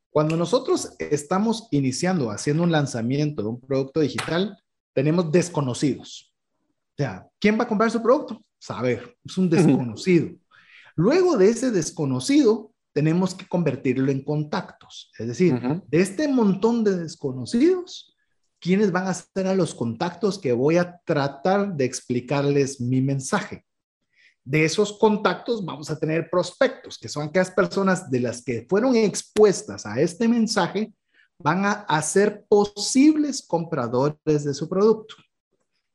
[0.09, 4.57] Cuando nosotros estamos iniciando, haciendo un lanzamiento de un producto digital,
[4.93, 6.33] tenemos desconocidos.
[6.91, 8.41] O sea, ¿quién va a comprar su producto?
[8.57, 10.29] Saber, es un desconocido.
[10.95, 15.11] Luego de ese desconocido, tenemos que convertirlo en contactos.
[15.19, 15.53] Es decir,
[15.87, 18.17] de este montón de desconocidos,
[18.59, 23.63] ¿quiénes van a ser a los contactos que voy a tratar de explicarles mi mensaje?
[24.43, 28.95] De esos contactos vamos a tener prospectos, que son aquellas personas de las que fueron
[28.95, 30.91] expuestas a este mensaje,
[31.37, 35.13] van a, ser posibles compradores de su producto.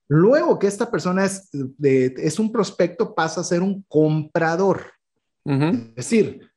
[0.06, 1.50] Luego que esta persona es,
[1.82, 4.84] es un prospecto, pasa a ser un comprador.
[5.44, 6.51] Es decir,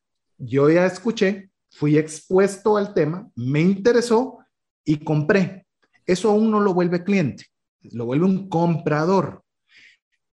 [0.46, 4.40] yo ya escuché, fui expuesto al tema, me interesó
[4.84, 5.66] y compré.
[6.06, 7.46] Eso aún no lo vuelve cliente,
[7.82, 9.44] lo vuelve un comprador.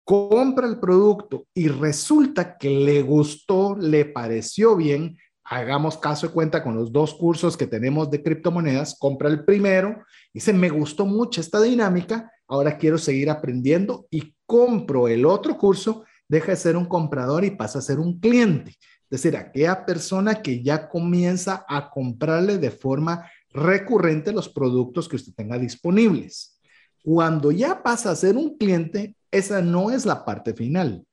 [0.04, 5.18] Compra el producto y resulta que le gustó, le pareció bien.
[5.44, 8.98] Hagamos caso de cuenta con los dos cursos que tenemos de criptomonedas.
[8.98, 10.04] Compra el primero,
[10.34, 16.04] dice, me gustó mucho esta dinámica, ahora quiero seguir aprendiendo y compro el otro curso,
[16.28, 18.76] deja de ser un comprador y pasa a ser un cliente.
[19.10, 25.16] Es decir, aquella persona que ya comienza a comprarle de forma recurrente los productos que
[25.16, 26.60] usted tenga disponibles.
[27.04, 31.04] Cuando ya pasa a ser un cliente, esa no es la parte final.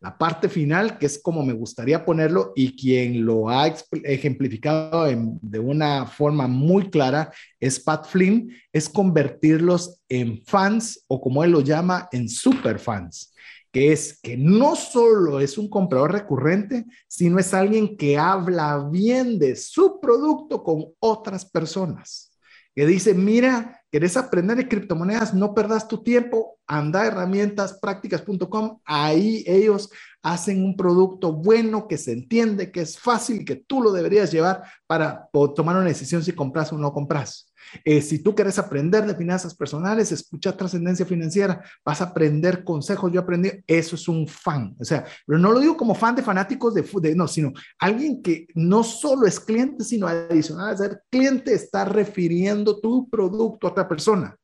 [0.00, 3.68] La parte final, que es como me gustaría ponerlo y quien lo ha
[4.02, 7.30] ejemplificado de una forma muy clara,
[7.60, 13.32] es Pat Flynn, es convertirlos en fans o como él lo llama, en super fans
[13.72, 19.38] que es que no solo es un comprador recurrente, sino es alguien que habla bien
[19.38, 22.38] de su producto con otras personas.
[22.74, 25.34] Que dice, mira, ¿querés aprender de criptomonedas?
[25.34, 29.90] No perdas tu tiempo, anda a herramientasprácticas.com, ahí ellos
[30.22, 34.62] hacen un producto bueno que se entiende, que es fácil que tú lo deberías llevar
[34.86, 37.51] para tomar una decisión si compras o no compras.
[37.84, 43.12] Eh, si tú quieres aprender de finanzas personales, escucha trascendencia financiera, vas a aprender consejos.
[43.12, 44.74] Yo aprendí, eso es un fan.
[44.78, 48.22] O sea, pero no lo digo como fan de fanáticos de, de no, sino alguien
[48.22, 53.70] que no solo es cliente, sino adicional a ser cliente, está refiriendo tu producto a
[53.70, 54.36] otra persona.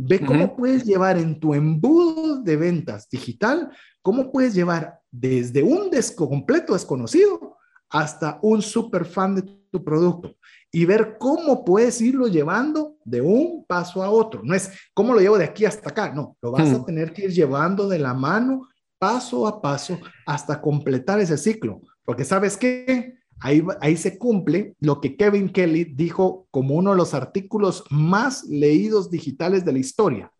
[0.00, 3.68] Ve cómo puedes llevar en tu embudo de ventas digital,
[4.00, 7.47] cómo puedes llevar desde un completo desconocido
[7.90, 10.34] hasta un super fan de tu producto
[10.70, 14.42] y ver cómo puedes irlo llevando de un paso a otro.
[14.44, 17.24] No es cómo lo llevo de aquí hasta acá, no, lo vas a tener que
[17.24, 18.68] ir llevando de la mano
[18.98, 21.80] paso a paso hasta completar ese ciclo.
[22.04, 26.96] Porque sabes qué, ahí, ahí se cumple lo que Kevin Kelly dijo como uno de
[26.96, 30.32] los artículos más leídos digitales de la historia.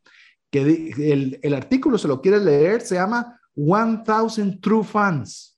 [0.51, 5.58] Que el, el artículo, se lo quieres leer, se llama 1000 True Fans,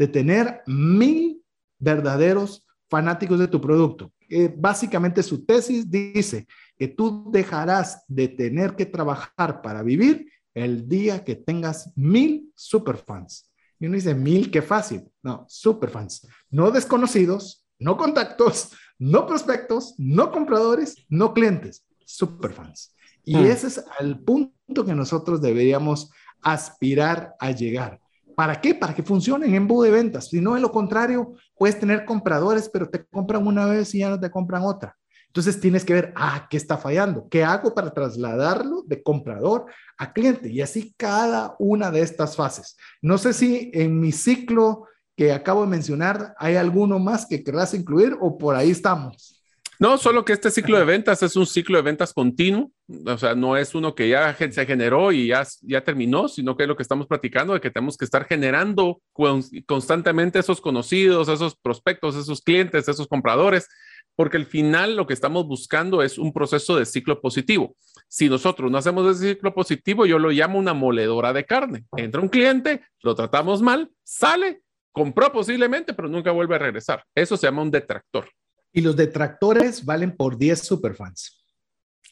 [0.00, 1.44] de tener mil
[1.78, 4.10] verdaderos fanáticos de tu producto.
[4.30, 6.46] Eh, básicamente su tesis dice
[6.78, 13.52] que tú dejarás de tener que trabajar para vivir el día que tengas mil superfans.
[13.78, 15.02] Y uno dice, mil, qué fácil.
[15.22, 16.26] No, superfans.
[16.48, 22.94] No desconocidos, no contactos, no prospectos, no compradores, no clientes, superfans.
[23.22, 23.44] Y hmm.
[23.44, 28.00] ese es el punto que nosotros deberíamos aspirar a llegar.
[28.40, 28.74] ¿Para qué?
[28.74, 30.30] Para que funcione en embudo de ventas.
[30.30, 34.08] Si no, de lo contrario, puedes tener compradores, pero te compran una vez y ya
[34.08, 34.96] no te compran otra.
[35.26, 37.28] Entonces tienes que ver, ah, ¿qué está fallando?
[37.28, 39.66] ¿Qué hago para trasladarlo de comprador
[39.98, 40.48] a cliente?
[40.48, 42.78] Y así cada una de estas fases.
[43.02, 47.74] No sé si en mi ciclo que acabo de mencionar hay alguno más que querrás
[47.74, 49.39] incluir o por ahí estamos.
[49.80, 52.70] No, solo que este ciclo de ventas es un ciclo de ventas continuo,
[53.06, 56.64] o sea, no es uno que ya se generó y ya, ya terminó, sino que
[56.64, 59.00] es lo que estamos platicando de que tenemos que estar generando
[59.64, 63.68] constantemente esos conocidos, esos prospectos, esos clientes, esos compradores,
[64.16, 67.74] porque al final lo que estamos buscando es un proceso de ciclo positivo.
[68.06, 71.86] Si nosotros no hacemos ese ciclo positivo, yo lo llamo una moledora de carne.
[71.96, 74.60] Entra un cliente, lo tratamos mal, sale,
[74.92, 77.02] compró posiblemente, pero nunca vuelve a regresar.
[77.14, 78.28] Eso se llama un detractor.
[78.72, 81.44] Y los detractores valen por 10 superfans.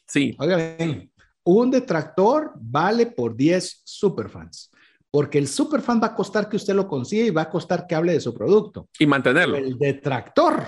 [0.07, 0.35] Sí.
[0.39, 1.11] Oigan,
[1.45, 4.71] un detractor vale por 10 superfans.
[5.11, 7.95] Porque el superfan va a costar que usted lo consiga y va a costar que
[7.95, 8.89] hable de su producto.
[8.99, 9.57] Y mantenerlo.
[9.57, 10.65] El detractor,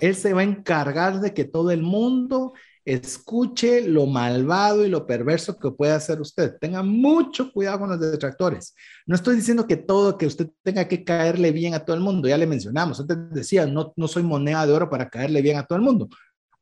[0.00, 2.54] él se va a encargar de que todo el mundo
[2.84, 6.56] escuche lo malvado y lo perverso que puede hacer usted.
[6.60, 8.74] Tenga mucho cuidado con los detractores.
[9.06, 12.28] No estoy diciendo que todo, que usted tenga que caerle bien a todo el mundo.
[12.28, 13.00] Ya le mencionamos.
[13.00, 16.08] Antes decía, no, no soy moneda de oro para caerle bien a todo el mundo.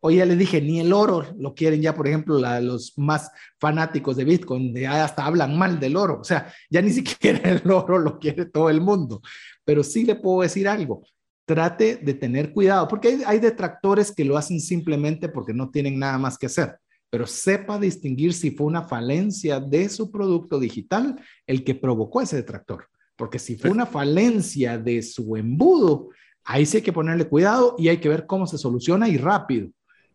[0.02, 4.16] Hoy ya le dije, ni el oro lo quieren ya, por ejemplo, los más fanáticos
[4.16, 6.20] de Bitcoin, ya hasta hablan mal del oro.
[6.20, 9.20] O sea, ya ni siquiera el oro lo quiere todo el mundo.
[9.64, 11.02] Pero sí le puedo decir algo
[11.50, 16.16] trate de tener cuidado, porque hay, detractores que lo hacen simplemente porque no tienen nada
[16.16, 16.78] más que hacer,
[17.10, 22.36] pero sepa distinguir si fue una falencia de su producto digital el que provocó ese
[22.36, 22.86] detractor,
[23.16, 26.10] porque si fue una falencia de su embudo,
[26.44, 29.68] Ahí sí hay que ponerle cuidado y hay que ver cómo se soluciona y rápido.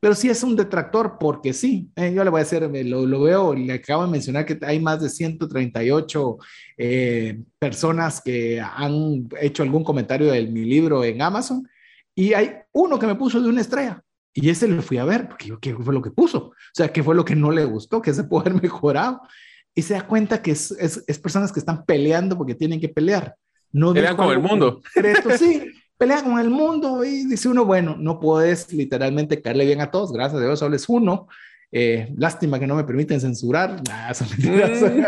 [0.05, 3.21] Pero sí es un detractor porque sí, eh, yo le voy a hacer, lo, lo,
[3.21, 6.37] veo, le acabo de mencionar que hay más de 138
[6.77, 11.67] eh, personas que han hecho algún comentario de mi libro en Amazon
[12.13, 13.99] y hay uno que me puso de una estrella.
[14.31, 16.49] Y ese lo fui a ver, porque yo, ¿qué fue lo que puso?
[16.49, 17.99] O sea, ¿qué fue lo que no le gustó?
[17.99, 19.21] ¿Qué se puede haber mejorado?
[19.73, 22.89] Y se da cuenta que es, es, es personas que están peleando porque tienen que
[22.89, 23.35] pelear.
[23.71, 24.83] No pelean con el mundo.
[25.39, 25.63] sí,
[25.97, 30.11] pelean con el mundo y dice uno, bueno, no puedes literalmente caerle bien a todos,
[30.11, 31.27] gracias a Dios solo es uno.
[31.71, 35.03] Eh, lástima que no me permiten censurar, mm.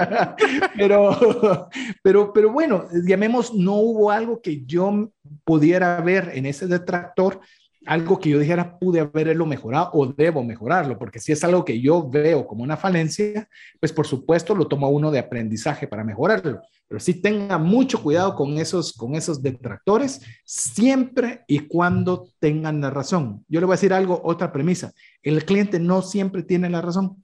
[0.78, 1.70] pero,
[2.04, 5.10] pero, pero bueno, llamemos, no hubo algo que yo
[5.46, 7.40] pudiera ver en ese detractor
[7.88, 11.80] algo que yo dijera pude haberlo mejorado o debo mejorarlo, porque si es algo que
[11.80, 13.50] yo veo como una falencia,
[13.80, 16.62] pues por supuesto lo toma uno de aprendizaje para mejorarlo.
[16.88, 22.90] Pero sí tenga mucho cuidado con esos, con esos detractores, siempre y cuando tengan la
[22.90, 23.46] razón.
[23.48, 24.94] Yo le voy a decir algo, otra premisa.
[25.24, 27.24] El cliente no siempre tiene la razón.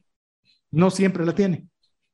[0.72, 1.68] No siempre la tiene.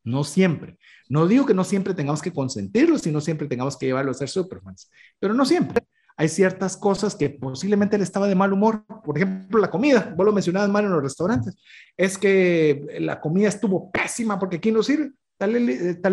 [0.03, 0.77] No siempre.
[1.07, 4.29] No digo que no siempre tengamos que consentirlo, sino siempre tengamos que llevarlo a ser
[4.29, 4.89] Supermans,
[5.19, 5.83] pero no siempre
[6.19, 8.83] hay ciertas cosas que posiblemente él estaba de mal humor.
[9.05, 10.13] Por ejemplo, la comida.
[10.17, 11.55] Vos lo mencionabas mal en los restaurantes.
[11.95, 15.13] Es que la comida estuvo pésima porque aquí no sirve.
[15.37, 15.53] Tal,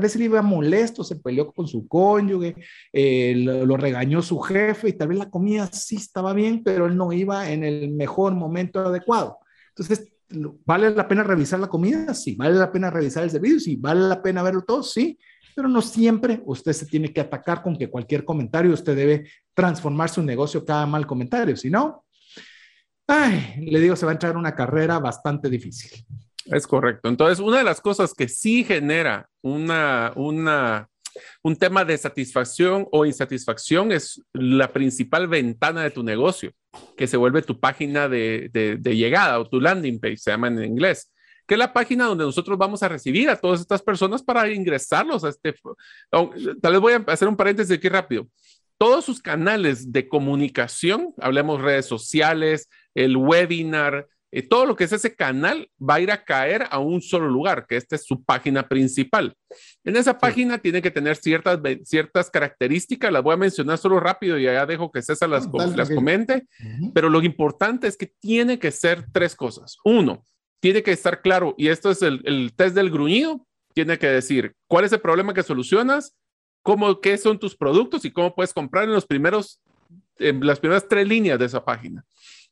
[0.00, 2.54] vez él iba molesto, se peleó con su cónyuge,
[2.92, 6.96] eh, lo, regañó su jefe y tal vez la comida sí estaba bien, pero él
[6.96, 9.38] no iba en el mejor momento adecuado.
[9.70, 10.06] Entonces,
[10.64, 12.14] ¿vale la pena revisar la comida?
[12.14, 12.36] Sí.
[12.36, 13.58] ¿Vale la pena revisar el servicio?
[13.58, 13.74] Sí.
[13.74, 14.84] ¿Vale la pena verlo todo?
[14.84, 15.18] Sí
[15.56, 20.10] pero no siempre usted se tiene que atacar con que cualquier comentario usted debe transformar
[20.10, 22.04] su negocio cada mal comentario, si no,
[23.06, 26.04] ay, le digo, se va a entrar una carrera bastante difícil.
[26.44, 27.08] Es correcto.
[27.08, 30.88] Entonces, una de las cosas que sí genera una, una,
[31.42, 36.52] un tema de satisfacción o insatisfacción es la principal ventana de tu negocio,
[36.98, 40.48] que se vuelve tu página de, de, de llegada o tu landing page, se llama
[40.48, 41.10] en inglés
[41.46, 45.24] que es la página donde nosotros vamos a recibir a todas estas personas para ingresarlos
[45.24, 45.54] a este.
[46.10, 48.28] Tal vez voy a hacer un paréntesis aquí rápido.
[48.78, 54.92] Todos sus canales de comunicación, hablemos redes sociales, el webinar, eh, todo lo que es
[54.92, 58.22] ese canal va a ir a caer a un solo lugar, que esta es su
[58.22, 59.34] página principal.
[59.84, 64.38] En esa página tiene que tener ciertas, ciertas características, las voy a mencionar solo rápido
[64.38, 66.46] y allá dejo que César las, las comente,
[66.92, 69.78] pero lo importante es que tiene que ser tres cosas.
[69.84, 70.22] Uno,
[70.60, 74.84] tiene que estar claro, y esto es el, test del gruñido, tiene que decir cuál
[74.84, 76.16] es el problema que solucionas,
[76.62, 79.60] cómo, qué son tus productos y cómo puedes comprar en los primeros,
[80.18, 82.04] en las primeras tres líneas de esa página.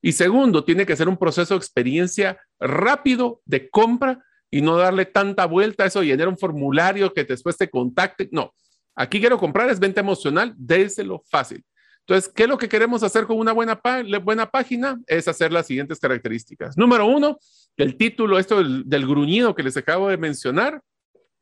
[0.03, 5.07] Y segundo, tiene que ser un proceso de experiencia rápido de compra y no darle
[5.07, 8.29] tanta vuelta a eso, y llenar un formulario que después te contacte.
[8.31, 8.55] No,
[8.95, 11.65] aquí quiero comprar, es venta emocional, déselo fácil.
[12.07, 13.81] Entonces, ¿qué es lo que queremos hacer con una buena,
[14.23, 15.01] buena página?
[15.07, 16.77] Es hacer las siguientes características.
[16.77, 17.39] Número uno,
[17.79, 20.83] el título, esto del, gruñido que les acabo de mencionar,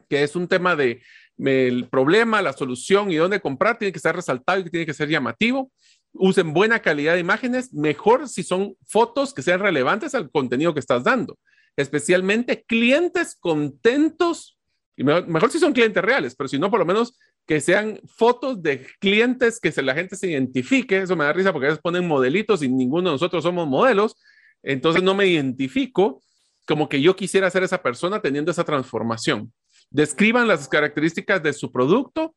[0.09, 1.03] que es un tema de
[1.39, 5.09] el problema, la solución y dónde comprar, tiene que estar resaltado y tiene que ser
[5.09, 5.73] llamativo.
[6.13, 10.81] Usen buena calidad de imágenes, mejor si son fotos que sean relevantes al contenido que
[10.81, 11.39] estás dando,
[11.77, 14.59] especialmente clientes contentos,
[14.97, 17.99] y mejor, mejor si son clientes reales, pero si no, por lo menos que sean
[18.07, 20.99] fotos de clientes que se, la gente se identifique.
[20.99, 24.17] Eso me da risa porque a veces ponen modelitos y ninguno de nosotros somos modelos.
[24.63, 26.23] Entonces no me identifico
[26.67, 29.53] como que yo quisiera ser esa persona teniendo esa transformación.
[29.91, 32.35] Describan las características de su producto.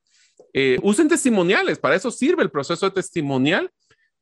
[0.54, 1.78] Eh, usen testimoniales.
[1.78, 3.70] Para eso sirve el proceso de testimonial.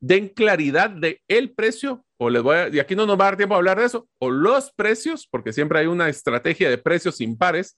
[0.00, 3.28] Den claridad de el precio o les voy a, y aquí no nos va a
[3.28, 6.78] dar tiempo a hablar de eso, o los precios, porque siempre hay una estrategia de
[6.78, 7.76] precios impares,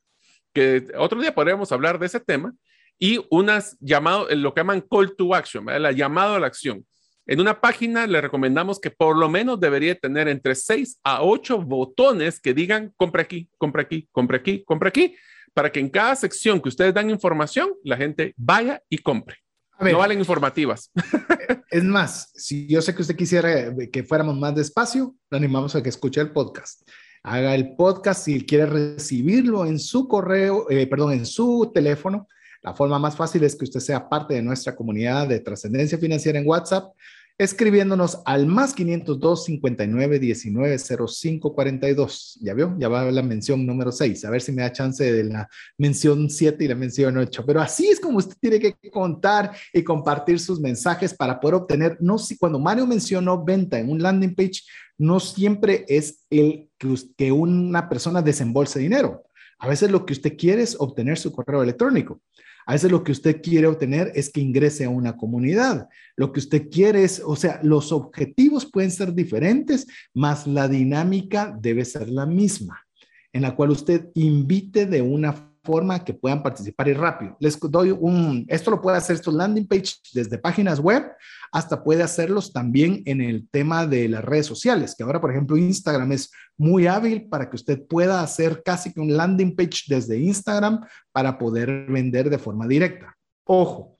[0.56, 2.54] que otro día podríamos hablar de ese tema,
[2.98, 6.86] y unas llamado, lo que llaman call to action, la llamado a la acción.
[7.26, 11.58] En una página le recomendamos que por lo menos debería tener entre 6 a 8
[11.58, 15.14] botones que digan compra aquí, compra aquí, compra aquí, compra aquí,
[15.52, 19.36] para que en cada sección que ustedes dan información, la gente vaya y compre.
[19.78, 20.90] no valen informativas.
[21.68, 25.82] Es más, si yo sé que usted quisiera que fuéramos más despacio, le animamos a
[25.82, 26.80] que escuche el podcast.
[27.28, 32.28] Haga el podcast si quiere recibirlo en su correo, eh, perdón, en su teléfono.
[32.62, 36.38] La forma más fácil es que usted sea parte de nuestra comunidad de trascendencia financiera
[36.38, 36.94] en WhatsApp,
[37.38, 42.38] escribiéndonos al más 502 59 19 05 42.
[42.40, 42.74] ¿Ya vio?
[42.78, 44.24] Ya va la mención número 6.
[44.24, 47.44] A ver si me da chance de la mención 7 y la mención 8.
[47.46, 51.98] Pero así es como usted tiene que contar y compartir sus mensajes para poder obtener,
[52.00, 54.62] no si cuando Mario mencionó venta en un landing page,
[54.98, 59.24] no siempre es el que una persona desembolse dinero.
[59.58, 62.20] A veces lo que usted quiere es obtener su correo electrónico.
[62.66, 65.88] A veces lo que usted quiere obtener es que ingrese a una comunidad.
[66.16, 71.56] Lo que usted quiere es, o sea, los objetivos pueden ser diferentes, más la dinámica
[71.60, 72.84] debe ser la misma,
[73.32, 77.36] en la cual usted invite de una forma que puedan participar y rápido.
[77.40, 81.04] Les doy un, esto lo puede hacer estos landing page desde páginas web
[81.52, 85.56] hasta puede hacerlos también en el tema de las redes sociales, que ahora, por ejemplo,
[85.56, 90.18] Instagram es muy hábil para que usted pueda hacer casi que un landing page desde
[90.18, 93.16] Instagram para poder vender de forma directa.
[93.44, 93.96] Ojo,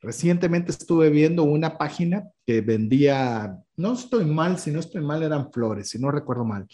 [0.00, 5.52] recientemente estuve viendo una página que vendía, no estoy mal, si no estoy mal eran
[5.52, 6.66] flores, si no recuerdo mal.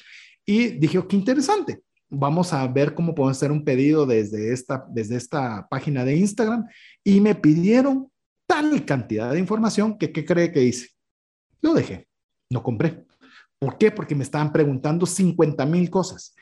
[0.45, 5.17] Y dije, qué interesante vamos a ver cómo podemos hacer un pedido desde esta, desde
[5.17, 6.67] esta página de Instagram
[7.05, 8.09] y me pidieron
[8.47, 10.91] tal cantidad de información que, ¿qué cree que hice?
[11.61, 12.07] Lo dejé,
[12.51, 13.05] no compré.
[13.59, 13.91] ¿Por qué?
[13.91, 16.35] Porque me estaban preguntando 50 mil cosas.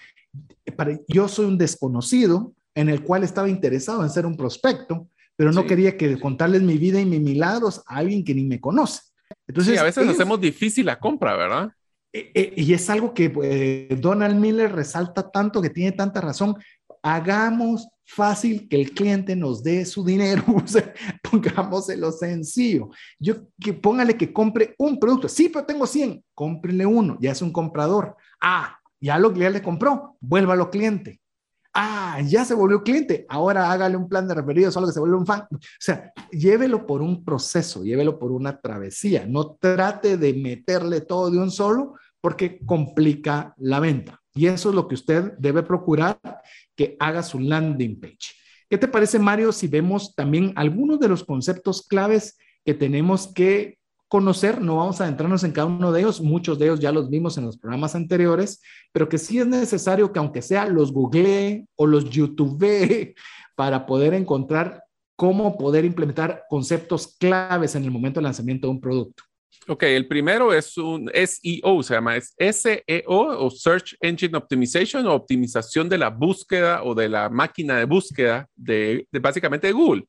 [1.08, 5.66] Yo soy un desconocido en el cual estaba interesado en ser un prospecto, pero no
[5.66, 9.00] quería que contarles mi vida y mis milagros a alguien que ni me conoce.
[9.46, 11.70] Entonces, sí, a veces hacemos difícil la compra, ¿verdad?
[12.14, 16.54] E, e, y es algo que eh, Donald Miller resalta tanto, que tiene tanta razón.
[17.02, 20.44] Hagamos fácil que el cliente nos dé su dinero,
[21.28, 22.90] pongámoselo sencillo.
[23.18, 25.28] Yo que póngale que compre un producto.
[25.28, 28.16] Sí, pero tengo 100, cómprele uno, ya es un comprador.
[28.40, 31.20] Ah, ya lo ya le compró, vuélvalo cliente.
[31.76, 35.16] Ah, ya se volvió cliente, ahora hágale un plan de referidos, solo que se vuelve
[35.16, 35.40] un fan.
[35.50, 39.26] O sea, llévelo por un proceso, llévelo por una travesía.
[39.26, 44.18] No trate de meterle todo de un solo, porque complica la venta.
[44.34, 46.18] Y eso es lo que usted debe procurar,
[46.74, 48.32] que haga su landing page.
[48.66, 53.76] ¿Qué te parece, Mario, si vemos también algunos de los conceptos claves que tenemos que
[54.08, 54.62] conocer?
[54.62, 57.36] No vamos a adentrarnos en cada uno de ellos, muchos de ellos ya los vimos
[57.36, 61.86] en los programas anteriores, pero que sí es necesario que aunque sea los googlee o
[61.86, 63.14] los youtube
[63.54, 64.82] para poder encontrar
[65.14, 69.24] cómo poder implementar conceptos claves en el momento del lanzamiento de un producto.
[69.66, 75.14] Ok, el primero es un SEO, se llama es SEO o Search Engine Optimization o
[75.14, 80.04] optimización de la búsqueda o de la máquina de búsqueda de, básicamente Google.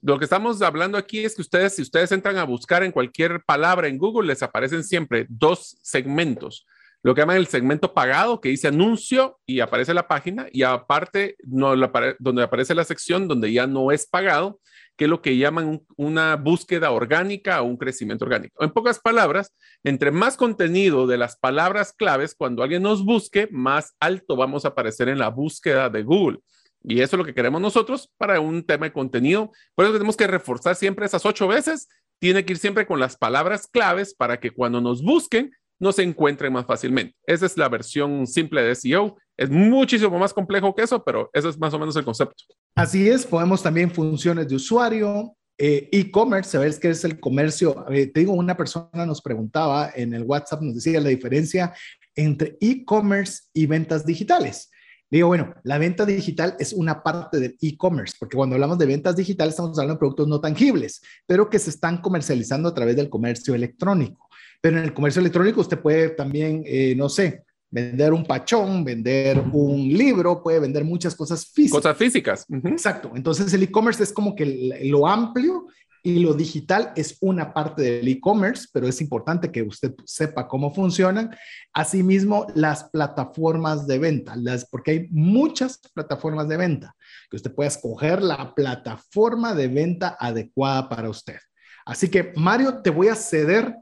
[0.00, 3.42] Lo que estamos hablando aquí es que ustedes, si ustedes entran a buscar en cualquier
[3.44, 6.66] palabra en Google, les aparecen siempre dos segmentos.
[7.04, 11.36] Lo que llaman el segmento pagado, que dice anuncio y aparece la página, y aparte,
[11.44, 11.76] no,
[12.18, 14.58] donde aparece la sección donde ya no es pagado,
[14.96, 18.64] que es lo que llaman una búsqueda orgánica o un crecimiento orgánico.
[18.64, 19.52] En pocas palabras,
[19.82, 24.68] entre más contenido de las palabras claves, cuando alguien nos busque, más alto vamos a
[24.68, 26.38] aparecer en la búsqueda de Google.
[26.82, 29.52] Y eso es lo que queremos nosotros para un tema de contenido.
[29.74, 31.86] Por eso tenemos que reforzar siempre esas ocho veces.
[32.18, 36.02] Tiene que ir siempre con las palabras claves para que cuando nos busquen, no se
[36.02, 37.14] encuentren más fácilmente.
[37.26, 39.16] Esa es la versión simple de SEO.
[39.36, 42.44] Es muchísimo más complejo que eso, pero eso es más o menos el concepto.
[42.74, 47.84] Así es, podemos también funciones de usuario, eh, e-commerce, sabes qué es el comercio.
[47.88, 51.72] te digo, una persona nos preguntaba en el WhatsApp, nos decía la diferencia
[52.16, 54.70] entre e-commerce y ventas digitales.
[55.10, 59.14] Digo, bueno, la venta digital es una parte del e-commerce, porque cuando hablamos de ventas
[59.14, 63.10] digitales estamos hablando de productos no tangibles, pero que se están comercializando a través del
[63.10, 64.23] comercio electrónico.
[64.64, 69.38] Pero en el comercio electrónico usted puede también, eh, no sé, vender un pachón, vender
[69.52, 71.82] un libro, puede vender muchas cosas físicas.
[71.82, 72.46] Cosas físicas.
[72.48, 73.12] Exacto.
[73.14, 75.66] Entonces el e-commerce es como que lo amplio
[76.02, 80.72] y lo digital es una parte del e-commerce, pero es importante que usted sepa cómo
[80.72, 81.36] funcionan.
[81.74, 86.96] Asimismo, las plataformas de venta, las, porque hay muchas plataformas de venta,
[87.28, 91.36] que usted puede escoger la plataforma de venta adecuada para usted.
[91.84, 93.76] Así que, Mario, te voy a ceder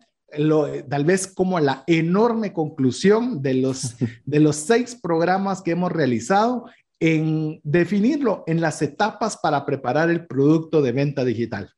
[0.88, 6.66] tal vez como la enorme conclusión de los, de los seis programas que hemos realizado
[7.00, 11.72] en definirlo en las etapas para preparar el producto de venta digital.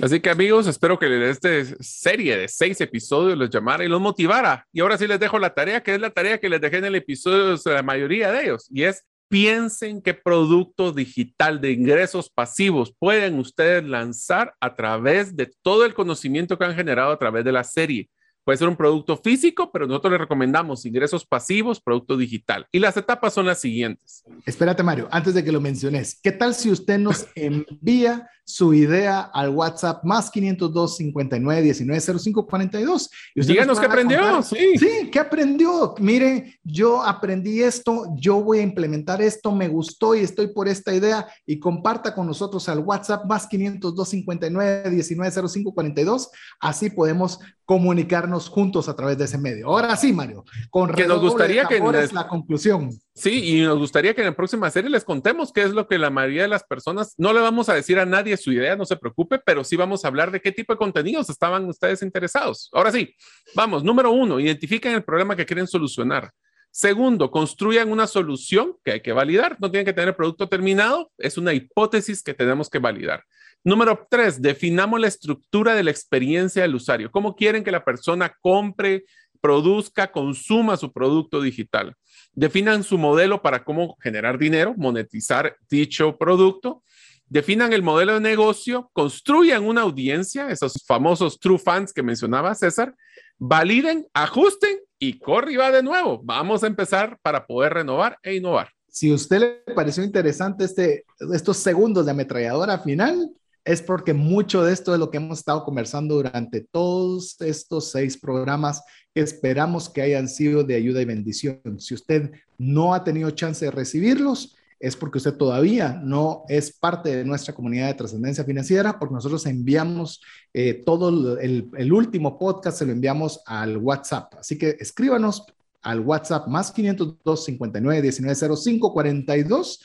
[0.00, 1.48] Así que amigos, espero que esta
[1.80, 4.64] serie de seis episodios los llamara y los motivara.
[4.72, 6.84] Y ahora sí les dejo la tarea, que es la tarea que les dejé en
[6.86, 12.30] el episodio de la mayoría de ellos, y es piensen qué producto digital de ingresos
[12.30, 17.44] pasivos pueden ustedes lanzar a través de todo el conocimiento que han generado a través
[17.44, 18.08] de la serie.
[18.44, 22.66] Puede ser un producto físico, pero nosotros le recomendamos ingresos pasivos, producto digital.
[22.72, 24.24] Y las etapas son las siguientes.
[24.46, 29.20] Espérate, Mario, antes de que lo menciones, ¿qué tal si usted nos envía su idea
[29.34, 33.10] al WhatsApp más 502 59 19 05 42.
[33.34, 34.42] Y Díganos qué aprendió.
[34.42, 34.78] sí.
[34.78, 35.94] sí, qué aprendió.
[35.98, 40.94] Mire, yo aprendí esto, yo voy a implementar esto, me gustó y estoy por esta
[40.94, 41.28] idea.
[41.44, 46.30] Y comparta con nosotros al WhatsApp más 502 59 19 05 42.
[46.58, 49.68] Así podemos comunicarnos juntos a través de ese medio.
[49.68, 52.98] Ahora sí, Mario, con que nos gustaría que es la conclusión.
[53.18, 55.98] Sí, y nos gustaría que en la próxima serie les contemos qué es lo que
[55.98, 58.84] la mayoría de las personas, no le vamos a decir a nadie su idea, no
[58.84, 62.70] se preocupe, pero sí vamos a hablar de qué tipo de contenidos estaban ustedes interesados.
[62.72, 63.12] Ahora sí,
[63.56, 66.30] vamos, número uno, identifiquen el problema que quieren solucionar.
[66.70, 69.56] Segundo, construyan una solución que hay que validar.
[69.58, 73.24] No tienen que tener el producto terminado, es una hipótesis que tenemos que validar.
[73.64, 77.10] Número tres, definamos la estructura de la experiencia del usuario.
[77.10, 79.06] ¿Cómo quieren que la persona compre,
[79.40, 81.96] produzca, consuma su producto digital?
[82.38, 86.84] Definan su modelo para cómo generar dinero, monetizar dicho producto.
[87.26, 92.94] Definan el modelo de negocio, construyan una audiencia, esos famosos true fans que mencionaba César,
[93.38, 96.20] validen, ajusten y corre y va de nuevo.
[96.22, 98.70] Vamos a empezar para poder renovar e innovar.
[98.88, 103.32] Si a usted le pareció interesante este, estos segundos de ametralladora final,
[103.64, 108.16] es porque mucho de esto es lo que hemos estado conversando durante todos estos seis
[108.16, 108.80] programas
[109.20, 111.60] esperamos que hayan sido de ayuda y bendición.
[111.78, 117.16] Si usted no ha tenido chance de recibirlos, es porque usted todavía no es parte
[117.16, 120.20] de nuestra comunidad de trascendencia financiera, porque nosotros enviamos
[120.54, 124.34] eh, todo el, último podcast, se lo enviamos al WhatsApp.
[124.38, 125.44] Así que escríbanos
[125.82, 129.80] al WhatsApp más 502 59 19 05 42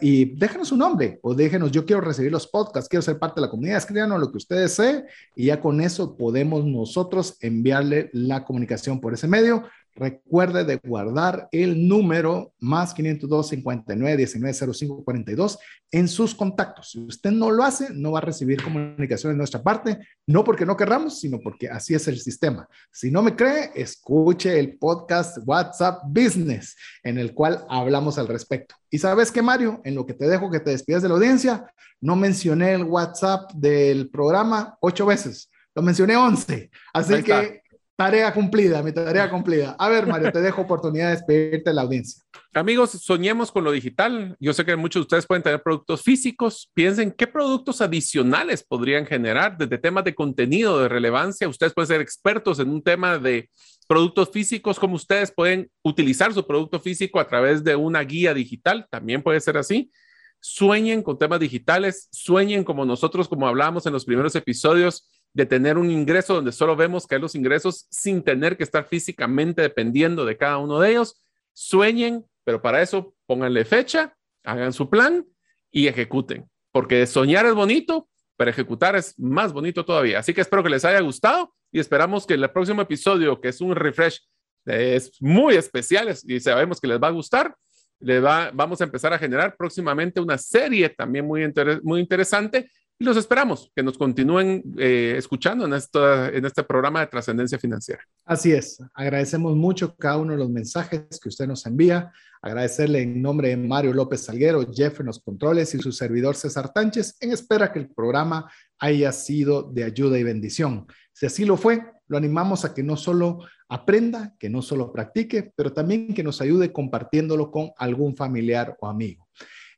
[0.00, 3.46] y déjenos un nombre o déjenos, yo quiero recibir los podcasts, quiero ser parte de
[3.46, 5.04] la comunidad, escríbanos lo que ustedes desee
[5.34, 9.64] y ya con eso podemos nosotros enviarle la comunicación por ese medio.
[9.94, 15.58] Recuerde de guardar el número más 502 59 19 05 42
[15.90, 16.92] en sus contactos.
[16.92, 20.64] Si usted no lo hace, no va a recibir comunicación de nuestra parte, no porque
[20.64, 22.66] no querramos, sino porque así es el sistema.
[22.90, 28.74] Si no me cree, escuche el podcast WhatsApp Business, en el cual hablamos al respecto.
[28.90, 31.66] Y sabes que, Mario, en lo que te dejo que te despidas de la audiencia,
[32.00, 36.70] no mencioné el WhatsApp del programa ocho veces, lo mencioné once.
[36.92, 37.61] Así que
[38.02, 39.76] Tarea cumplida, mi tarea cumplida.
[39.78, 42.20] A ver, Mario, te dejo oportunidad de despedirte de la audiencia.
[42.52, 44.36] Amigos, soñemos con lo digital.
[44.40, 46.68] Yo sé que muchos de ustedes pueden tener productos físicos.
[46.74, 51.48] Piensen qué productos adicionales podrían generar desde temas de contenido de relevancia.
[51.48, 53.48] Ustedes pueden ser expertos en un tema de
[53.86, 58.84] productos físicos, como ustedes pueden utilizar su producto físico a través de una guía digital.
[58.90, 59.92] También puede ser así.
[60.40, 65.78] Sueñen con temas digitales, sueñen como nosotros, como hablábamos en los primeros episodios de tener
[65.78, 70.36] un ingreso donde solo vemos hay los ingresos sin tener que estar físicamente dependiendo de
[70.36, 71.22] cada uno de ellos.
[71.52, 74.14] Sueñen, pero para eso pónganle fecha,
[74.44, 75.24] hagan su plan
[75.70, 80.18] y ejecuten, porque soñar es bonito, pero ejecutar es más bonito todavía.
[80.18, 83.60] Así que espero que les haya gustado y esperamos que el próximo episodio, que es
[83.60, 84.20] un refresh,
[84.66, 87.54] es muy especial y sabemos que les va a gustar.
[88.00, 91.50] Le va, vamos a empezar a generar próximamente una serie también muy,
[91.84, 92.68] muy interesante
[93.02, 98.00] y los esperamos que nos continúen eh, escuchando en, en este programa de trascendencia financiera.
[98.24, 102.12] Así es, agradecemos mucho cada uno de los mensajes que usted nos envía.
[102.40, 106.72] Agradecerle en nombre de Mario López Salguero, Jeff en los controles y su servidor César
[106.72, 108.48] Tánchez, en espera que el programa
[108.78, 110.86] haya sido de ayuda y bendición.
[111.12, 115.52] Si así lo fue, lo animamos a que no solo aprenda, que no solo practique,
[115.56, 119.26] pero también que nos ayude compartiéndolo con algún familiar o amigo.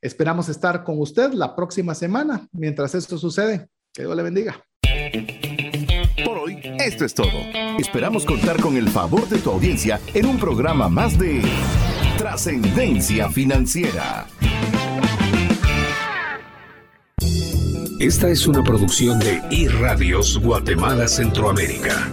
[0.01, 2.47] Esperamos estar con usted la próxima semana.
[2.51, 4.63] Mientras esto sucede, que Dios le bendiga.
[6.23, 7.31] Por hoy, esto es todo.
[7.79, 11.41] Esperamos contar con el favor de tu audiencia en un programa más de
[12.17, 14.27] Trascendencia Financiera.
[17.99, 22.11] Esta es una producción de iRadios Guatemala Centroamérica.